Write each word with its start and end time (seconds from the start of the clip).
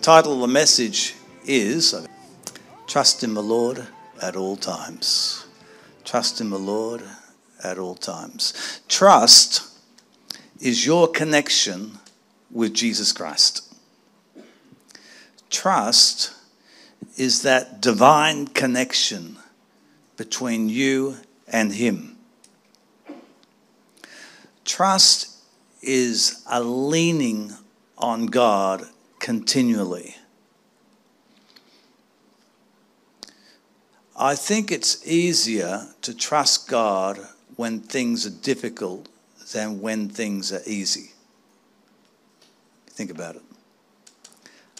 title 0.00 0.32
of 0.32 0.40
the 0.40 0.48
message 0.48 1.14
is 1.44 1.94
Trust 2.86 3.22
in 3.22 3.34
the 3.34 3.42
Lord 3.42 3.86
at 4.22 4.34
all 4.34 4.56
times. 4.56 5.46
Trust 6.04 6.40
in 6.40 6.48
the 6.48 6.58
Lord 6.58 7.02
at 7.62 7.78
all 7.78 7.94
times. 7.96 8.80
Trust 8.88 9.68
is 10.58 10.86
your 10.86 11.06
connection 11.06 11.98
with 12.50 12.72
Jesus 12.72 13.12
Christ. 13.12 13.74
Trust 15.50 16.32
is 17.18 17.42
that 17.42 17.82
divine 17.82 18.46
connection 18.46 19.36
between 20.16 20.70
you 20.70 21.16
and 21.46 21.74
Him. 21.74 22.16
Trust 24.64 25.36
is 25.82 26.42
a 26.50 26.62
leaning 26.62 27.52
on 27.98 28.26
God 28.26 28.88
continually. 29.20 30.16
I 34.18 34.34
think 34.34 34.72
it's 34.72 35.06
easier 35.06 35.86
to 36.02 36.14
trust 36.14 36.68
God 36.68 37.18
when 37.56 37.80
things 37.80 38.26
are 38.26 38.42
difficult 38.42 39.08
than 39.52 39.80
when 39.80 40.08
things 40.08 40.52
are 40.52 40.62
easy. 40.66 41.12
Think 42.88 43.10
about 43.10 43.36
it. 43.36 43.42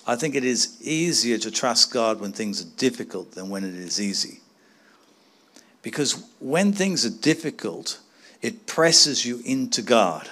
I 0.06 0.16
think 0.16 0.34
it 0.34 0.44
is 0.44 0.76
easier 0.82 1.38
to 1.38 1.50
trust 1.50 1.92
God 1.92 2.20
when 2.20 2.32
things 2.32 2.60
are 2.60 2.76
difficult 2.76 3.32
than 3.32 3.48
when 3.48 3.64
it 3.64 3.74
is 3.74 4.00
easy. 4.00 4.40
Because 5.82 6.22
when 6.40 6.72
things 6.72 7.06
are 7.06 7.22
difficult, 7.22 8.00
it 8.42 8.66
presses 8.66 9.24
you 9.24 9.40
into 9.44 9.82
God. 9.82 10.28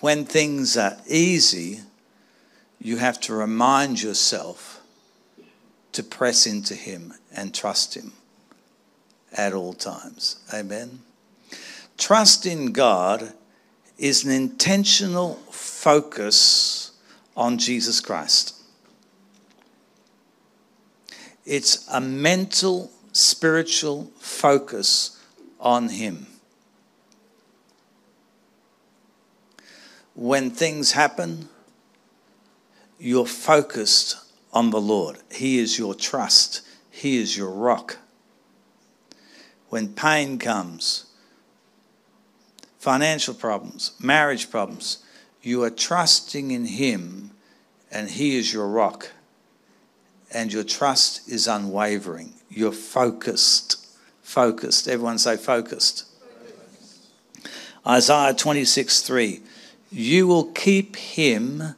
When 0.00 0.24
things 0.24 0.76
are 0.76 0.96
easy, 1.06 1.80
you 2.80 2.96
have 2.96 3.20
to 3.20 3.34
remind 3.34 4.02
yourself 4.02 4.80
to 5.92 6.02
press 6.02 6.46
into 6.46 6.74
Him 6.74 7.14
and 7.34 7.54
trust 7.54 7.94
Him 7.96 8.12
at 9.36 9.52
all 9.52 9.74
times. 9.74 10.40
Amen. 10.52 11.00
Trust 11.98 12.46
in 12.46 12.72
God 12.72 13.34
is 13.98 14.24
an 14.24 14.30
intentional 14.30 15.34
focus 15.50 16.92
on 17.36 17.58
Jesus 17.58 18.00
Christ. 18.00 18.54
It's 21.44 21.86
a 21.88 22.00
mental, 22.00 22.90
spiritual 23.12 24.10
focus 24.18 25.22
on 25.58 25.90
Him. 25.90 26.26
When 30.20 30.50
things 30.50 30.92
happen, 30.92 31.48
you're 32.98 33.24
focused 33.24 34.18
on 34.52 34.68
the 34.68 34.78
Lord. 34.78 35.16
He 35.32 35.58
is 35.58 35.78
your 35.78 35.94
trust, 35.94 36.60
He 36.90 37.16
is 37.16 37.38
your 37.38 37.48
rock. 37.48 37.96
When 39.70 39.94
pain 39.94 40.38
comes, 40.38 41.06
financial 42.78 43.32
problems, 43.32 43.92
marriage 43.98 44.50
problems, 44.50 44.98
you 45.40 45.64
are 45.64 45.70
trusting 45.70 46.50
in 46.50 46.66
Him 46.66 47.30
and 47.90 48.10
He 48.10 48.36
is 48.36 48.52
your 48.52 48.68
rock. 48.68 49.12
And 50.34 50.52
your 50.52 50.64
trust 50.64 51.30
is 51.30 51.48
unwavering. 51.48 52.34
You're 52.50 52.72
focused. 52.72 53.86
Focused. 54.22 54.86
Everyone 54.86 55.16
say 55.16 55.38
focused. 55.38 56.04
Isaiah 57.86 58.34
26 58.34 59.00
3. 59.00 59.40
You 59.90 60.26
will 60.26 60.44
keep 60.44 60.96
him 60.96 61.74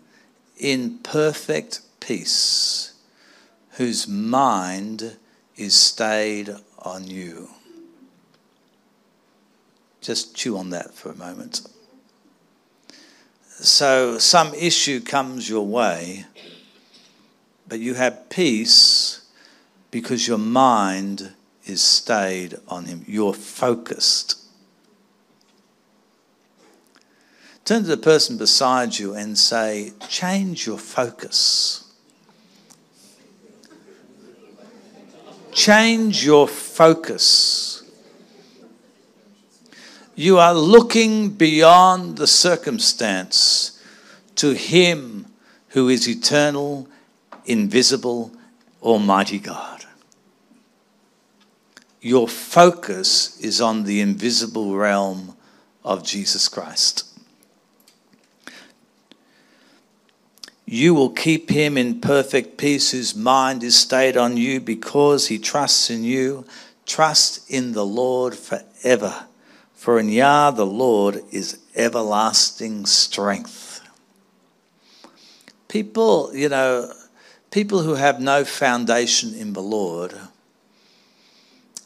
in 0.59 0.99
perfect 0.99 1.81
peace, 2.01 2.93
whose 3.73 4.07
mind 4.07 5.17
is 5.57 5.75
stayed 5.75 6.51
on 6.79 7.07
you. 7.07 7.49
Just 10.03 10.35
chew 10.35 10.59
on 10.59 10.71
that 10.71 10.93
for 10.93 11.11
a 11.11 11.15
moment. 11.15 11.63
So, 13.49 14.19
some 14.19 14.53
issue 14.55 15.01
comes 15.01 15.49
your 15.49 15.65
way, 15.65 16.27
but 17.69 17.79
you 17.79 17.95
have 17.95 18.29
peace 18.29 19.25
because 19.93 20.27
your 20.27 20.39
mind 20.39 21.33
is 21.65 21.81
stayed 21.81 22.57
on 22.67 22.87
Him. 22.87 23.05
You're 23.07 23.35
focused. 23.35 24.42
Turn 27.65 27.83
to 27.83 27.89
the 27.89 27.97
person 27.97 28.37
beside 28.37 28.99
you 28.99 29.15
and 29.15 29.39
say, 29.39 29.93
Change 30.09 30.67
your 30.67 30.79
focus. 30.79 31.93
Change 35.53 36.25
your 36.25 36.49
focus. 36.49 37.85
You 40.15 40.39
are 40.39 40.55
looking 40.55 41.31
beyond 41.31 42.17
the 42.17 42.27
circumstance 42.27 43.81
to 44.37 44.55
Him 44.55 45.27
who 45.69 45.89
is 45.89 46.09
eternal, 46.09 46.89
invisible, 47.45 48.33
Almighty 48.83 49.39
God. 49.39 49.85
Your 52.01 52.27
focus 52.27 53.39
is 53.41 53.61
on 53.61 53.85
the 53.85 54.01
invisible 54.01 54.75
realm 54.75 55.37
of 55.85 56.05
Jesus 56.05 56.49
Christ. 56.49 57.12
You 60.65 60.95
will 60.95 61.11
keep 61.11 61.51
him 61.51 61.77
in 61.77 62.01
perfect 62.01 62.57
peace 62.57 62.93
whose 62.93 63.15
mind 63.15 63.63
is 63.63 63.77
stayed 63.77 64.17
on 64.17 64.37
you 64.37 64.61
because 64.61 65.29
he 65.29 65.39
trusts 65.39 65.91
in 65.91 66.05
you. 66.05 66.47
Trust 66.87 67.51
in 67.51 67.73
the 67.73 67.85
Lord 67.85 68.35
forever. 68.35 69.27
For 69.75 69.99
in 69.99 70.09
Yah 70.09 70.53
the 70.53 70.67
Lord 70.67 71.23
is 71.31 71.59
everlasting 71.75 72.87
strength. 72.87 73.81
People, 75.69 76.31
you 76.35 76.49
know, 76.49 76.93
people 77.51 77.83
who 77.83 77.95
have 77.95 78.21
no 78.21 78.45
foundation 78.45 79.35
in 79.35 79.55
the 79.55 79.63
Lord, 79.63 80.15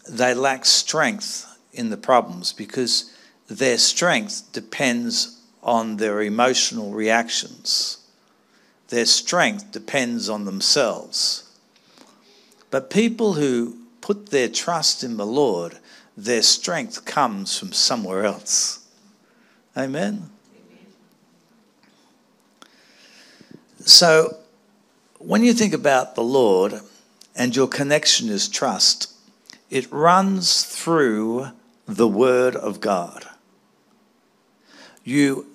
they 0.09 0.35
lack 0.35 0.65
strength 0.65 1.47
in 1.73 1.91
the 1.91 1.97
problems 1.97 2.53
because 2.53 3.13
their 3.49 3.79
strength 3.79 4.53
depends 4.53 5.41
on 5.63 5.97
their 5.97 6.21
emotional 6.21 6.93
reactions 6.93 8.06
their 8.89 9.07
strength 9.07 9.73
depends 9.73 10.29
on 10.29 10.45
themselves. 10.45 11.51
But 12.71 12.91
people 12.91 13.35
who 13.35 13.79
put 14.01 14.31
their 14.31 14.49
trust 14.49 15.03
in 15.03 15.17
the 15.17 15.27
Lord, 15.27 15.79
their 16.17 16.43
strength 16.43 17.05
comes 17.05 17.59
from 17.59 17.73
somewhere 17.73 18.25
else. 18.25 18.87
Amen? 19.77 20.31
So, 23.85 24.39
when 25.19 25.45
you 25.45 25.53
think 25.53 25.73
about 25.73 26.15
the 26.15 26.23
Lord 26.23 26.81
and 27.35 27.55
your 27.55 27.69
connection 27.69 28.29
is 28.29 28.49
trust, 28.49 29.13
it 29.71 29.91
runs 29.93 30.65
through 30.65 31.49
the 31.87 32.09
Word 32.09 32.57
of 32.57 32.81
God. 32.81 33.27
You, 35.05 35.47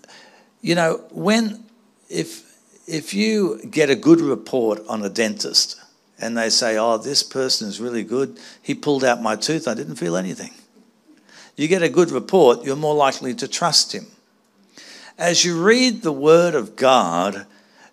you 0.61 0.75
know, 0.75 1.03
when, 1.11 1.65
if, 2.09 2.50
if 2.91 3.13
you 3.13 3.61
get 3.69 3.89
a 3.89 3.95
good 3.95 4.19
report 4.19 4.85
on 4.89 5.01
a 5.03 5.09
dentist 5.09 5.79
and 6.19 6.37
they 6.37 6.49
say, 6.49 6.77
oh, 6.77 6.97
this 6.97 7.23
person 7.23 7.69
is 7.69 7.79
really 7.79 8.03
good, 8.03 8.37
he 8.61 8.75
pulled 8.75 9.05
out 9.05 9.21
my 9.21 9.37
tooth, 9.37 9.67
I 9.67 9.73
didn't 9.73 9.95
feel 9.95 10.17
anything. 10.17 10.51
You 11.55 11.69
get 11.69 11.81
a 11.81 11.89
good 11.89 12.11
report, 12.11 12.65
you're 12.65 12.75
more 12.75 12.93
likely 12.93 13.33
to 13.35 13.47
trust 13.47 13.93
him. 13.93 14.07
As 15.17 15.45
you 15.45 15.61
read 15.63 16.01
the 16.01 16.11
Word 16.11 16.53
of 16.53 16.75
God, 16.75 17.45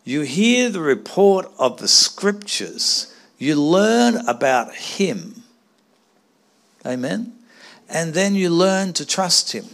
you 0.05 0.23
hear 0.23 0.69
the 0.69 0.81
report 0.81 1.47
of 1.59 1.79
the 1.79 1.89
Scriptures, 1.89 3.15
you 3.39 3.55
learn 3.55 4.17
about 4.27 4.75
Him. 4.75 5.45
Amen? 6.85 7.35
And 7.89 8.15
then 8.15 8.35
you 8.35 8.51
learn 8.51 8.95
to 8.95 9.07
trust 9.07 9.53
Him 9.53 9.67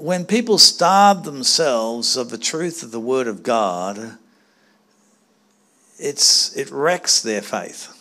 when 0.00 0.24
people 0.24 0.58
starve 0.58 1.24
themselves 1.24 2.16
of 2.16 2.30
the 2.30 2.38
truth 2.38 2.82
of 2.82 2.90
the 2.90 3.00
Word 3.00 3.26
of 3.26 3.42
God, 3.42 4.18
it's, 5.98 6.56
it 6.56 6.70
wrecks 6.70 7.20
their 7.20 7.42
faith. 7.42 7.96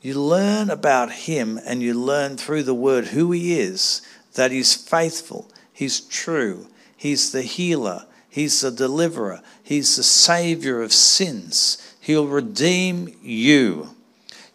You 0.00 0.14
learn 0.14 0.70
about 0.70 1.12
Him 1.12 1.58
and 1.64 1.82
you 1.82 1.94
learn 1.94 2.36
through 2.36 2.62
the 2.62 2.74
Word 2.74 3.06
who 3.08 3.32
He 3.32 3.58
is, 3.58 4.02
that 4.34 4.52
He's 4.52 4.74
faithful, 4.74 5.50
He's 5.72 6.00
true, 6.00 6.68
He's 6.96 7.32
the 7.32 7.42
healer, 7.42 8.06
He's 8.28 8.60
the 8.60 8.70
deliverer, 8.70 9.42
He's 9.62 9.96
the 9.96 10.04
Savior 10.04 10.82
of 10.82 10.92
sins. 10.92 11.96
He'll 12.00 12.28
redeem 12.28 13.14
you. 13.22 13.94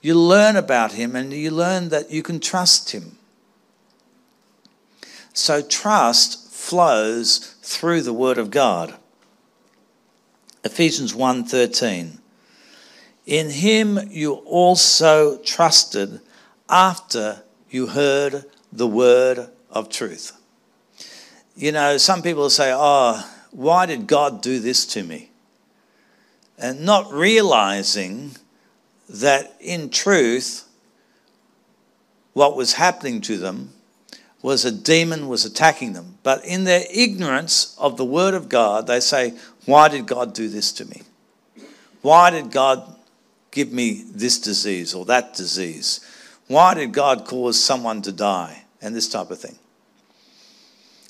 You 0.01 0.15
learn 0.15 0.55
about 0.55 0.93
Him 0.93 1.15
and 1.15 1.33
you 1.33 1.51
learn 1.51 1.89
that 1.89 2.09
you 2.09 2.23
can 2.23 2.39
trust 2.39 2.91
Him. 2.91 3.17
So 5.33 5.61
trust 5.61 6.51
flows 6.51 7.55
through 7.61 8.03
the 8.03 8.13
Word 8.13 8.37
of 8.37 8.51
God. 8.51 8.95
Ephesians 10.63 11.13
1:13. 11.13 12.19
In 13.25 13.49
him 13.49 13.99
you 14.11 14.33
also 14.33 15.37
trusted 15.39 16.21
after 16.69 17.43
you 17.69 17.87
heard 17.87 18.45
the 18.71 18.87
word 18.87 19.49
of 19.69 19.89
truth. 19.89 20.33
You 21.55 21.71
know, 21.71 21.97
some 21.97 22.21
people 22.21 22.49
say, 22.49 22.71
"Oh, 22.73 23.27
why 23.51 23.85
did 23.85 24.07
God 24.07 24.41
do 24.41 24.59
this 24.59 24.85
to 24.87 25.03
me?" 25.03 25.31
And 26.57 26.81
not 26.81 27.11
realizing 27.11 28.37
that 29.09 29.55
in 29.59 29.89
truth 29.89 30.63
what 32.33 32.55
was 32.55 32.73
happening 32.73 33.21
to 33.21 33.37
them 33.37 33.73
was 34.43 34.65
a 34.65 34.71
demon 34.71 35.27
was 35.27 35.45
attacking 35.45 35.93
them. 35.93 36.19
But 36.21 36.45
in 36.45 36.65
their 36.65 36.83
ignorance 36.93 37.75
of 37.79 37.97
the 37.97 38.05
word 38.05 38.35
of 38.35 38.49
God, 38.49 38.85
they 38.85 38.99
say, 38.99 39.33
Why 39.65 39.87
did 39.87 40.05
God 40.05 40.35
do 40.35 40.47
this 40.49 40.71
to 40.73 40.85
me? 40.85 41.01
Why 42.03 42.29
did 42.29 42.51
God 42.51 42.95
give 43.49 43.71
me 43.71 44.03
this 44.13 44.39
disease 44.39 44.93
or 44.93 45.05
that 45.05 45.33
disease? 45.33 46.01
Why 46.47 46.73
did 46.73 46.91
God 46.91 47.25
cause 47.25 47.57
someone 47.57 48.01
to 48.03 48.11
die? 48.11 48.65
And 48.81 48.93
this 48.93 49.07
type 49.07 49.31
of 49.31 49.39
thing. 49.39 49.57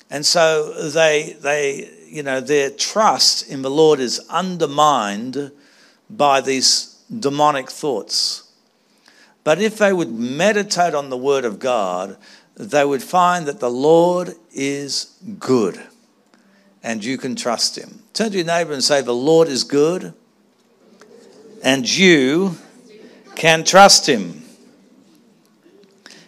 And 0.08 0.24
so 0.24 0.90
they, 0.90 1.36
they, 1.40 1.90
you 2.06 2.22
know, 2.22 2.40
their 2.40 2.70
trust 2.70 3.50
in 3.50 3.62
the 3.62 3.70
Lord 3.70 3.98
is 3.98 4.20
undermined 4.30 5.50
by 6.08 6.40
these 6.40 7.02
demonic 7.18 7.68
thoughts. 7.68 8.48
But 9.42 9.60
if 9.60 9.78
they 9.78 9.92
would 9.92 10.12
meditate 10.12 10.94
on 10.94 11.10
the 11.10 11.16
Word 11.16 11.44
of 11.44 11.58
God, 11.58 12.16
they 12.56 12.84
would 12.84 13.02
find 13.02 13.46
that 13.46 13.60
the 13.60 13.70
Lord 13.70 14.34
is 14.52 15.18
good 15.38 15.80
and 16.82 17.04
you 17.04 17.18
can 17.18 17.34
trust 17.34 17.76
Him. 17.76 18.02
Turn 18.12 18.30
to 18.30 18.36
your 18.36 18.46
neighbor 18.46 18.72
and 18.72 18.84
say, 18.84 19.00
The 19.00 19.12
Lord 19.14 19.48
is 19.48 19.64
good 19.64 20.14
and 21.62 21.88
you 21.88 22.56
can 23.34 23.64
trust 23.64 24.08
Him. 24.08 24.43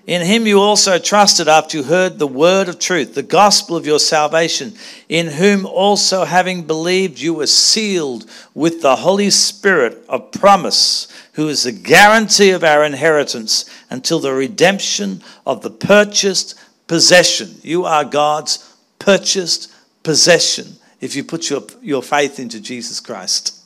In 0.06 0.22
him 0.22 0.46
you 0.46 0.60
also 0.60 1.00
trusted 1.00 1.48
after 1.48 1.78
you 1.78 1.82
heard 1.82 2.18
the 2.18 2.28
word 2.28 2.68
of 2.68 2.78
truth, 2.78 3.14
the 3.14 3.24
gospel 3.24 3.76
of 3.76 3.86
your 3.86 3.98
salvation, 3.98 4.74
in 5.08 5.26
whom 5.26 5.66
also, 5.66 6.24
having 6.24 6.62
believed, 6.62 7.18
you 7.18 7.34
were 7.34 7.48
sealed 7.48 8.24
with 8.54 8.82
the 8.82 8.96
Holy 8.96 9.30
Spirit 9.30 10.04
of 10.08 10.30
promise, 10.30 11.08
who 11.32 11.48
is 11.48 11.64
the 11.64 11.72
guarantee 11.72 12.50
of 12.50 12.62
our 12.62 12.84
inheritance 12.84 13.64
until 13.90 14.20
the 14.20 14.32
redemption 14.32 15.24
of 15.44 15.62
the 15.62 15.70
purchased 15.70 16.54
possession. 16.86 17.56
You 17.62 17.84
are 17.84 18.04
God's 18.04 18.76
purchased 19.00 19.74
possession 20.04 20.76
if 21.00 21.16
you 21.16 21.24
put 21.24 21.50
your, 21.50 21.62
your 21.82 22.02
faith 22.02 22.38
into 22.38 22.60
Jesus 22.60 23.00
Christ, 23.00 23.60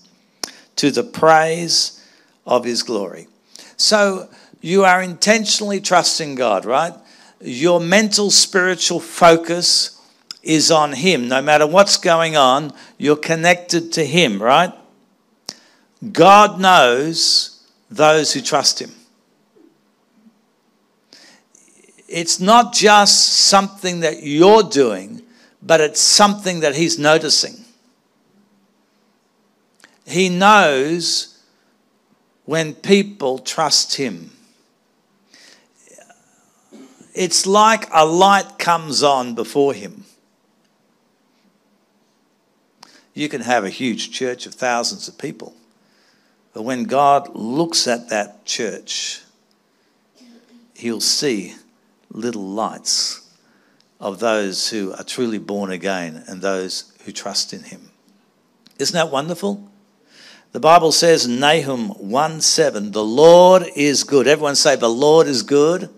to 0.77 0.91
the 0.91 1.05
praise 1.05 2.03
of 2.47 2.65
his 2.65 2.83
glory. 2.83 3.29
So, 3.77 4.31
you 4.61 4.85
are 4.85 5.03
intentionally 5.03 5.81
trusting 5.81 6.35
God, 6.35 6.65
right? 6.65 6.93
Your 7.41 7.81
mental, 7.81 8.31
spiritual 8.31 9.01
focus 9.01 10.01
is 10.43 10.71
on 10.71 10.93
Him. 10.93 11.29
No 11.29 11.41
matter 11.41 11.67
what's 11.67 11.97
going 11.97 12.37
on, 12.37 12.73
you're 12.99 13.17
connected 13.17 13.93
to 13.95 14.05
Him, 14.05 14.43
right? 14.43 14.73
God 16.13 16.61
knows 16.61 17.67
those 17.91 18.33
who 18.33 18.41
trust 18.41 18.81
Him. 18.81 18.91
It's 22.09 22.41
not 22.41 22.75
just 22.75 23.33
something 23.33 24.01
that 24.01 24.23
you're 24.23 24.65
doing, 24.65 25.23
but 25.63 25.81
it's 25.81 26.01
something 26.01 26.61
that 26.61 26.75
He's 26.75 26.99
noticing. 26.99 27.65
He 30.07 30.29
knows 30.29 31.39
when 32.45 32.75
people 32.75 33.39
trust 33.39 33.95
Him 33.95 34.33
it's 37.15 37.47
like 37.47 37.89
a 37.93 38.05
light 38.05 38.59
comes 38.59 39.03
on 39.03 39.35
before 39.35 39.75
him. 39.75 40.05
You 43.15 43.29
can 43.29 43.41
have 43.43 43.65
a 43.65 43.71
huge 43.71 44.13
church 44.13 44.47
of 44.47 44.55
thousands 44.55 45.09
of 45.09 45.19
people, 45.19 45.55
but 46.55 46.63
when 46.63 46.85
God 46.85 47.35
looks 47.35 47.87
at 47.87 48.09
that 48.09 48.45
church, 48.45 49.23
he'll 50.75 51.01
see 51.01 51.55
little 52.11 52.49
lights 52.49 53.29
of 54.01 54.19
those 54.19 54.71
who 54.71 54.93
are 54.95 55.05
truly 55.05 55.39
born 55.39 55.71
again 55.71 56.25
and 56.27 56.41
those 56.41 56.93
who 57.05 57.13
trust 57.13 57.53
in 57.53 57.65
him. 57.65 57.91
Isn't 58.79 58.95
that 58.95 59.11
wonderful? 59.11 59.69
The 60.53 60.61
Bible 60.61 60.91
says 60.91 61.29
Nahum 61.29 61.91
1 61.91 62.41
7, 62.41 62.93
the 62.93 63.05
Lord 63.05 63.65
is 63.77 64.03
good. 64.03 64.27
Everyone 64.27 64.57
say, 64.57 64.75
The 64.75 64.89
Lord 64.89 65.27
is 65.27 65.43
good. 65.43 65.91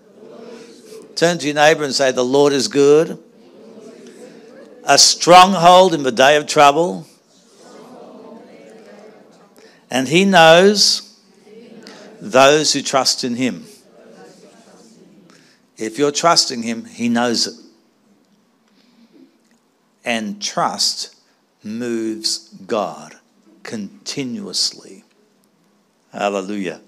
Turn 1.22 1.38
to 1.38 1.46
your 1.46 1.54
neighbor 1.54 1.84
and 1.84 1.94
say, 1.94 2.10
The 2.10 2.24
Lord 2.24 2.52
is 2.52 2.66
good. 2.66 3.16
A 4.82 4.98
stronghold 4.98 5.94
in 5.94 6.02
the 6.02 6.10
day 6.10 6.34
of 6.34 6.48
trouble. 6.48 7.06
And 9.88 10.08
he 10.08 10.24
knows 10.24 11.16
those 12.20 12.72
who 12.72 12.82
trust 12.82 13.22
in 13.22 13.36
him. 13.36 13.66
If 15.76 15.96
you're 15.96 16.10
trusting 16.10 16.64
him, 16.64 16.86
he 16.86 17.08
knows 17.08 17.46
it. 17.46 17.54
And 20.04 20.42
trust 20.42 21.14
moves 21.62 22.48
God 22.66 23.14
continuously. 23.62 25.04
Hallelujah. 26.12 26.80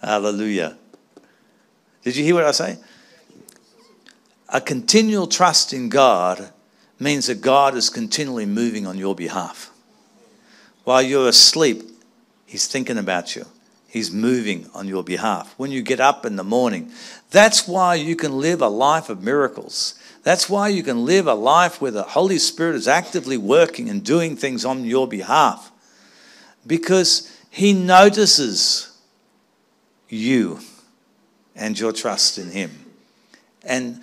Hallelujah. 0.00 0.78
Did 2.04 2.14
you 2.14 2.22
hear 2.22 2.36
what 2.36 2.44
I 2.44 2.52
say? 2.52 2.78
A 4.54 4.60
continual 4.60 5.26
trust 5.26 5.72
in 5.72 5.88
God 5.88 6.50
means 7.00 7.26
that 7.26 7.40
God 7.40 7.74
is 7.74 7.90
continually 7.90 8.46
moving 8.46 8.86
on 8.86 8.96
your 8.96 9.16
behalf. 9.16 9.72
While 10.84 11.02
you're 11.02 11.28
asleep, 11.28 11.82
He's 12.46 12.68
thinking 12.68 12.96
about 12.96 13.34
you. 13.34 13.46
He's 13.88 14.12
moving 14.12 14.70
on 14.72 14.86
your 14.86 15.02
behalf. 15.02 15.54
When 15.56 15.72
you 15.72 15.82
get 15.82 15.98
up 15.98 16.24
in 16.24 16.36
the 16.36 16.44
morning, 16.44 16.92
that's 17.30 17.66
why 17.66 17.96
you 17.96 18.14
can 18.14 18.38
live 18.38 18.62
a 18.62 18.68
life 18.68 19.08
of 19.08 19.24
miracles. 19.24 19.96
That's 20.22 20.48
why 20.48 20.68
you 20.68 20.84
can 20.84 21.04
live 21.04 21.26
a 21.26 21.34
life 21.34 21.80
where 21.80 21.90
the 21.90 22.04
Holy 22.04 22.38
Spirit 22.38 22.76
is 22.76 22.86
actively 22.86 23.36
working 23.36 23.90
and 23.90 24.04
doing 24.04 24.36
things 24.36 24.64
on 24.64 24.84
your 24.84 25.08
behalf. 25.08 25.72
Because 26.64 27.36
He 27.50 27.72
notices 27.72 28.96
you 30.08 30.60
and 31.56 31.78
your 31.78 31.92
trust 31.92 32.38
in 32.38 32.52
Him. 32.52 32.70
And 33.64 34.00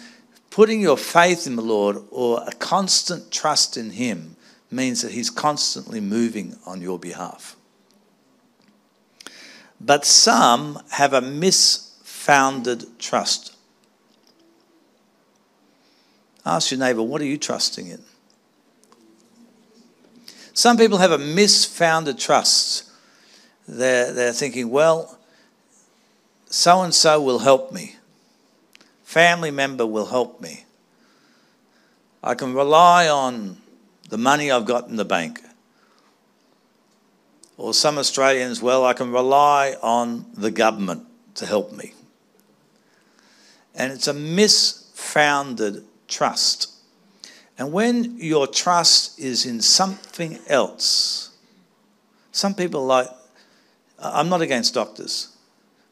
Putting 0.52 0.82
your 0.82 0.98
faith 0.98 1.48
in 1.48 1.56
the 1.56 1.62
Lord 1.62 1.98
or 2.12 2.44
a 2.46 2.52
constant 2.52 3.32
trust 3.32 3.78
in 3.78 3.92
Him 3.92 4.36
means 4.70 5.02
that 5.02 5.14
He's 5.14 5.30
constantly 5.30 6.02
moving 6.02 6.58
on 6.66 6.82
your 6.82 7.00
behalf. 7.00 7.56
But 9.80 10.06
some 10.06 10.84
have 10.92 11.14
a 11.14 11.22
misfounded 11.22 13.00
trust. 13.00 13.56
Ask 16.46 16.72
your 16.72 16.80
neighbor, 16.82 17.02
what 17.02 17.22
are 17.22 17.26
you 17.26 17.38
trusting 17.38 17.88
in? 17.88 18.04
Some 20.54 20.76
people 20.76 20.98
have 20.98 21.12
a 21.12 21.18
misfounded 21.18 22.20
trust. 22.20 22.90
They're, 23.70 24.12
they're 24.12 24.34
thinking, 24.34 24.70
well, 24.70 25.18
so 26.48 26.82
and 26.82 26.94
so 26.94 27.22
will 27.22 27.40
help 27.40 27.72
me 27.72 27.96
family 29.12 29.52
member 29.52 29.86
will 29.86 30.06
help 30.06 30.40
me. 30.40 30.64
I 32.24 32.34
can 32.34 32.54
rely 32.54 33.10
on 33.10 33.58
the 34.08 34.18
money 34.18 34.50
I've 34.50 34.64
got 34.64 34.88
in 34.88 34.96
the 34.96 35.04
bank. 35.04 35.42
Or 37.58 37.74
some 37.74 37.98
Australians, 37.98 38.62
well, 38.62 38.86
I 38.86 38.94
can 38.94 39.12
rely 39.12 39.76
on 39.84 40.28
the 40.34 40.50
government 40.50 41.04
to 41.36 41.46
help 41.46 41.74
me. 41.74 41.94
And 43.76 43.92
it's 43.92 44.08
a 44.08 44.14
misfounded 44.14 45.84
trust. 46.08 46.72
And 47.58 47.74
when 47.74 48.18
your 48.18 48.48
trust 48.48 49.20
is 49.20 49.46
in 49.46 49.62
something 49.62 50.40
else, 50.48 51.32
some 52.32 52.56
people 52.56 52.86
like, 52.86 53.10
I'm 54.00 54.30
not 54.30 54.40
against 54.40 54.74
doctors, 54.74 55.36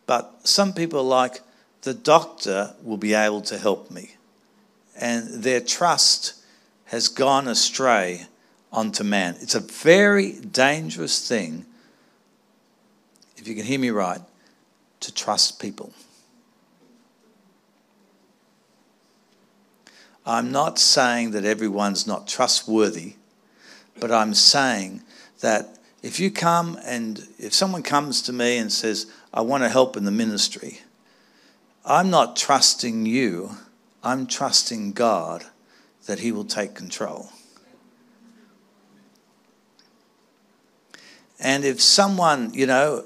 but 0.05 0.47
some 0.47 0.71
people 0.71 1.03
like, 1.03 1.41
the 1.81 1.93
doctor 1.93 2.75
will 2.83 2.97
be 2.97 3.13
able 3.13 3.41
to 3.41 3.57
help 3.57 3.89
me. 3.89 4.15
And 4.99 5.43
their 5.43 5.61
trust 5.61 6.33
has 6.85 7.07
gone 7.07 7.47
astray 7.47 8.25
onto 8.71 9.03
man. 9.03 9.35
It's 9.39 9.55
a 9.55 9.59
very 9.59 10.33
dangerous 10.33 11.27
thing, 11.27 11.65
if 13.37 13.47
you 13.47 13.55
can 13.55 13.65
hear 13.65 13.79
me 13.79 13.89
right, 13.89 14.21
to 14.99 15.13
trust 15.13 15.59
people. 15.61 15.93
I'm 20.25 20.51
not 20.51 20.77
saying 20.77 21.31
that 21.31 21.45
everyone's 21.45 22.05
not 22.05 22.27
trustworthy, 22.27 23.15
but 23.99 24.11
I'm 24.11 24.33
saying 24.33 25.01
that 25.39 25.79
If 26.01 26.19
you 26.19 26.31
come 26.31 26.79
and 26.85 27.27
if 27.37 27.53
someone 27.53 27.83
comes 27.83 28.21
to 28.23 28.33
me 28.33 28.57
and 28.57 28.71
says, 28.71 29.11
I 29.33 29.41
want 29.41 29.63
to 29.63 29.69
help 29.69 29.97
in 29.97 30.05
the 30.05 30.11
ministry, 30.11 30.79
I'm 31.85 32.09
not 32.09 32.35
trusting 32.35 33.05
you, 33.05 33.51
I'm 34.03 34.27
trusting 34.27 34.93
God 34.93 35.45
that 36.05 36.19
He 36.19 36.31
will 36.31 36.45
take 36.45 36.75
control. 36.75 37.29
And 41.39 41.63
if 41.63 41.81
someone, 41.81 42.53
you 42.53 42.67
know, 42.67 43.05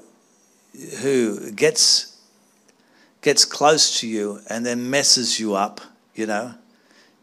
who 1.00 1.52
gets 1.52 2.18
gets 3.20 3.44
close 3.46 4.00
to 4.00 4.08
you 4.08 4.40
and 4.50 4.66
then 4.66 4.90
messes 4.90 5.40
you 5.40 5.54
up, 5.54 5.80
you 6.14 6.26
know, 6.26 6.54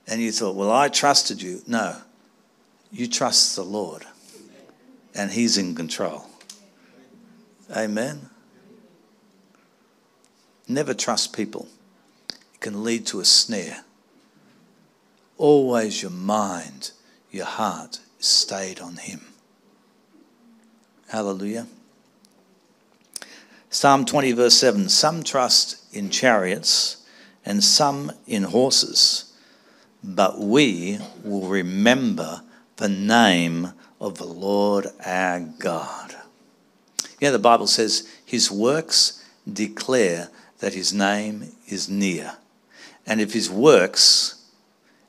and 0.07 0.19
you 0.19 0.31
thought, 0.31 0.55
well, 0.55 0.71
I 0.71 0.87
trusted 0.87 1.41
you. 1.41 1.61
No, 1.67 1.97
you 2.91 3.07
trust 3.07 3.55
the 3.55 3.63
Lord, 3.63 4.05
and 5.13 5.31
He's 5.31 5.57
in 5.57 5.75
control. 5.75 6.25
Amen. 7.75 8.30
Never 10.71 10.93
trust 10.93 11.35
people, 11.35 11.67
it 12.29 12.61
can 12.61 12.85
lead 12.85 13.05
to 13.07 13.19
a 13.19 13.25
snare. 13.25 13.83
Always 15.37 16.01
your 16.01 16.11
mind, 16.11 16.91
your 17.29 17.45
heart 17.45 17.99
is 18.21 18.25
stayed 18.25 18.79
on 18.79 18.95
Him. 18.95 19.19
Hallelujah. 21.09 21.67
Psalm 23.69 24.05
20, 24.05 24.31
verse 24.31 24.53
7 24.53 24.87
Some 24.87 25.23
trust 25.23 25.93
in 25.93 26.09
chariots 26.09 27.05
and 27.45 27.61
some 27.61 28.13
in 28.25 28.43
horses, 28.43 29.33
but 30.01 30.39
we 30.39 30.99
will 31.21 31.49
remember 31.49 32.43
the 32.77 32.87
name 32.87 33.73
of 33.99 34.17
the 34.17 34.25
Lord 34.25 34.87
our 35.05 35.41
God. 35.41 36.15
Yeah, 37.19 37.31
the 37.31 37.39
Bible 37.39 37.67
says 37.67 38.07
his 38.25 38.49
works 38.49 39.21
declare 39.51 40.29
that 40.61 40.73
his 40.73 40.93
name 40.93 41.51
is 41.67 41.89
near. 41.89 42.33
And 43.05 43.19
if 43.19 43.33
his 43.33 43.49
works, 43.49 44.41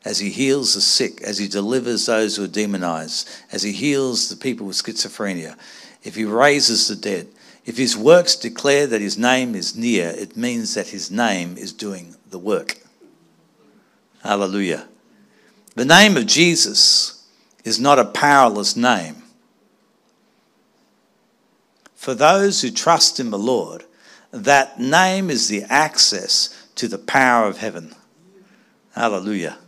as 0.04 0.18
he 0.18 0.30
heals 0.30 0.74
the 0.74 0.80
sick, 0.80 1.20
as 1.22 1.38
he 1.38 1.46
delivers 1.46 2.06
those 2.06 2.36
who 2.36 2.44
are 2.44 2.48
demonized, 2.48 3.28
as 3.52 3.62
he 3.62 3.70
heals 3.70 4.28
the 4.28 4.36
people 4.36 4.66
with 4.66 4.76
schizophrenia, 4.76 5.56
if 6.02 6.16
he 6.16 6.24
raises 6.24 6.88
the 6.88 6.96
dead, 6.96 7.28
if 7.64 7.76
his 7.76 7.96
works 7.96 8.34
declare 8.34 8.86
that 8.88 9.00
his 9.00 9.16
name 9.16 9.54
is 9.54 9.76
near, 9.76 10.08
it 10.08 10.36
means 10.36 10.74
that 10.74 10.88
his 10.88 11.10
name 11.10 11.56
is 11.56 11.72
doing 11.72 12.16
the 12.30 12.38
work. 12.38 12.78
Hallelujah. 14.22 14.88
The 15.74 15.84
name 15.84 16.16
of 16.16 16.26
Jesus 16.26 17.24
is 17.62 17.78
not 17.78 17.98
a 17.98 18.06
powerless 18.06 18.74
name. 18.74 19.22
For 21.94 22.14
those 22.14 22.62
who 22.62 22.70
trust 22.70 23.20
in 23.20 23.30
the 23.30 23.38
Lord, 23.38 23.84
that 24.32 24.80
name 24.80 25.30
is 25.30 25.48
the 25.48 25.62
access 25.64 26.66
to 26.74 26.88
the 26.88 26.98
power 26.98 27.46
of 27.46 27.58
heaven. 27.58 27.94
Hallelujah. 28.94 29.58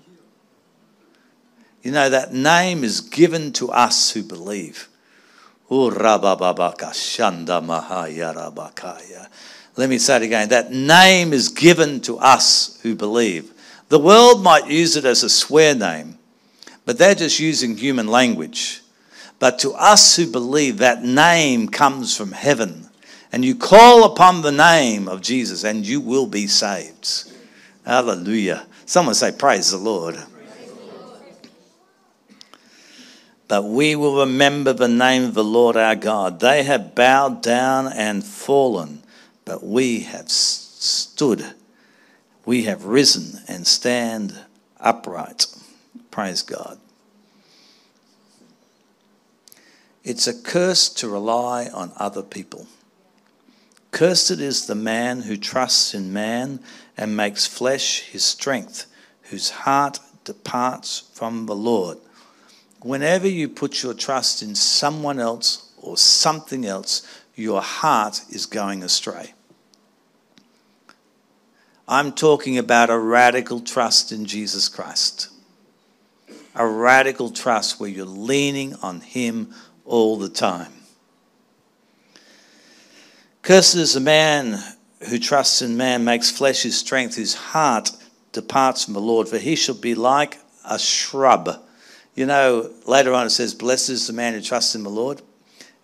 You 1.83 1.92
know, 1.92 2.09
that 2.09 2.33
name 2.33 2.83
is 2.83 3.02
given 3.02 3.52
to 3.54 3.71
us 3.71 4.11
who 4.11 4.23
believe. 4.23 4.88
Oh, 5.71 5.88
Let 9.76 9.90
me 9.90 9.99
say 9.99 10.16
it 10.16 10.23
again. 10.23 10.49
That 10.49 10.73
name 10.73 11.33
is 11.33 11.49
given 11.50 12.00
to 12.02 12.18
us 12.18 12.78
who 12.83 12.94
believe. 12.94 13.52
The 13.88 13.99
world 13.99 14.42
might 14.42 14.66
use 14.68 14.97
it 14.97 15.04
as 15.04 15.23
a 15.23 15.30
swear 15.30 15.75
name, 15.75 16.18
but 16.87 16.97
they're 16.97 17.14
just 17.14 17.38
using 17.38 17.76
human 17.76 18.09
language. 18.09 18.80
But 19.38 19.59
to 19.61 19.73
us 19.73 20.16
who 20.16 20.26
believe, 20.30 20.78
that 20.78 21.02
name 21.02 21.68
comes 21.68 22.16
from 22.16 22.33
heaven. 22.33 22.88
And 23.35 23.45
you 23.45 23.57
call 23.57 24.05
upon 24.05 24.43
the 24.43 24.53
name 24.53 25.09
of 25.09 25.21
Jesus 25.21 25.64
and 25.64 25.85
you 25.85 26.00
will 26.00 26.29
be 26.29 26.47
saved. 26.47 27.33
Hallelujah. 27.85 28.64
Someone 28.87 29.17
say, 29.17 29.33
Praise 29.33 29.73
the 29.73 29.76
Lord. 29.76 30.17
But 33.49 33.64
we 33.64 33.97
will 33.97 34.21
remember 34.21 34.73
the 34.73 34.87
name 34.87 35.25
of 35.25 35.35
the 35.35 35.43
Lord 35.43 35.76
our 35.76 35.97
God. 35.97 36.38
They 36.38 36.62
have 36.62 36.95
bowed 36.95 37.43
down 37.43 37.88
and 37.88 38.23
fallen, 38.23 39.03
but 39.45 39.64
we 39.64 40.03
have 40.03 40.31
stood. 40.31 41.45
We 42.47 42.62
have 42.62 42.85
risen 42.85 43.43
and 43.49 43.67
stand 43.67 44.38
upright. 44.79 45.47
Praise 46.12 46.43
God. 46.43 46.79
It's 50.05 50.29
a 50.29 50.41
curse 50.41 50.88
to 50.91 51.09
rely 51.09 51.67
on 51.67 51.91
other 51.97 52.23
people. 52.23 52.69
Cursed 53.95 54.33
is 54.33 54.67
the 54.67 54.75
man 54.75 55.23
who 55.23 55.39
trusts 55.39 55.95
in 55.95 56.13
man 56.13 56.61
and 56.97 57.17
makes 57.17 57.47
flesh 57.47 58.03
his 58.03 58.23
strength, 58.25 58.85
whose 59.31 59.49
heart 59.51 59.99
departs 60.25 61.09
from 61.15 61.47
the 61.47 61.55
Lord 61.55 61.99
whenever 62.85 63.27
you 63.27 63.49
put 63.49 63.83
your 63.83 63.95
trust 63.95 64.43
in 64.43 64.55
someone 64.55 65.19
else 65.19 65.73
or 65.81 65.97
something 65.97 66.67
else, 66.67 67.03
your 67.35 67.63
heart 67.63 68.21
is 68.31 68.45
going 68.45 68.83
astray. 68.83 69.33
I'm 71.89 72.13
talking 72.13 72.59
about 72.59 72.91
a 72.91 72.99
radical 72.99 73.61
trust 73.61 74.13
in 74.13 74.27
Jesus 74.27 74.69
Christ. 74.69 75.29
A 76.55 76.67
radical 76.67 77.31
trust 77.31 77.81
where 77.81 77.89
you're 77.89 78.07
leaning 78.07 78.75
on 78.77 79.01
Him 79.01 79.53
all 79.85 80.19
the 80.19 80.29
time. 80.29 80.73
Cursed 83.45 83.77
is 83.77 83.95
the 83.95 84.01
man 84.01 84.59
who 85.09 85.19
trusts 85.19 85.63
in 85.63 85.77
man, 85.77 86.05
makes 86.05 86.31
flesh 86.31 86.63
his 86.63 86.77
strength, 86.77 87.15
whose 87.15 87.35
heart 87.35 87.93
departs 88.33 88.85
from 88.85 88.95
the 88.95 89.01
Lord, 89.01 89.29
for 89.29 89.39
he 89.39 89.55
shall 89.55 89.77
be 89.77 89.95
like 89.95 90.39
a 90.69 90.79
shrub 90.79 91.65
you 92.15 92.27
know, 92.27 92.71
later 92.87 93.13
on 93.13 93.27
it 93.27 93.31
says, 93.31 93.55
Blessed 93.55 93.91
is 93.91 94.07
the 94.07 94.13
man 94.13 94.35
who 94.35 94.41
trusts 94.41 94.75
in 94.75 94.85
the 94.85 94.91
Lord. 94.91 95.21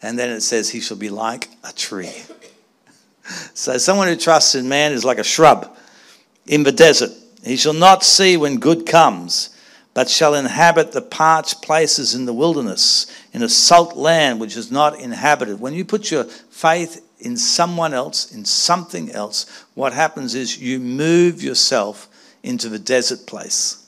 And 0.03 0.19
then 0.19 0.31
it 0.31 0.41
says, 0.41 0.71
He 0.71 0.81
shall 0.81 0.97
be 0.97 1.11
like 1.11 1.49
a 1.65 1.73
tree. 1.73 2.15
so 3.55 3.79
someone 3.79 4.09
who 4.09 4.17
trusts 4.17 4.55
in 4.55 4.69
man 4.69 4.93
is 4.93 5.05
like 5.05 5.19
a 5.19 5.25
shrub 5.25 5.77
in 6.47 6.63
the 6.63 6.73
desert. 6.73 7.11
He 7.45 7.57
shall 7.57 7.73
not 7.73 8.05
see 8.05 8.37
when 8.37 8.59
good 8.59 8.87
comes, 8.87 9.57
but 9.93 10.09
shall 10.09 10.35
inhabit 10.35 10.93
the 10.93 11.03
parched 11.03 11.63
places 11.63 12.15
in 12.15 12.27
the 12.27 12.35
wilderness, 12.35 13.07
in 13.33 13.43
a 13.43 13.49
salt 13.49 13.97
land 13.97 14.41
which 14.41 14.57
is 14.57 14.71
not 14.71 15.01
inhabited. 15.01 15.59
When 15.59 15.75
you 15.75 15.85
put 15.85 16.11
your 16.11 16.25
faith 16.25 17.05
in 17.21 17.37
someone 17.37 17.95
else, 17.95 18.33
in 18.33 18.45
something 18.45 19.11
else, 19.11 19.47
what 19.75 19.93
happens 19.93 20.35
is 20.35 20.59
you 20.59 20.79
move 20.79 21.43
yourself 21.43 22.09
into 22.43 22.69
the 22.69 22.79
desert 22.79 23.27
place. 23.27 23.87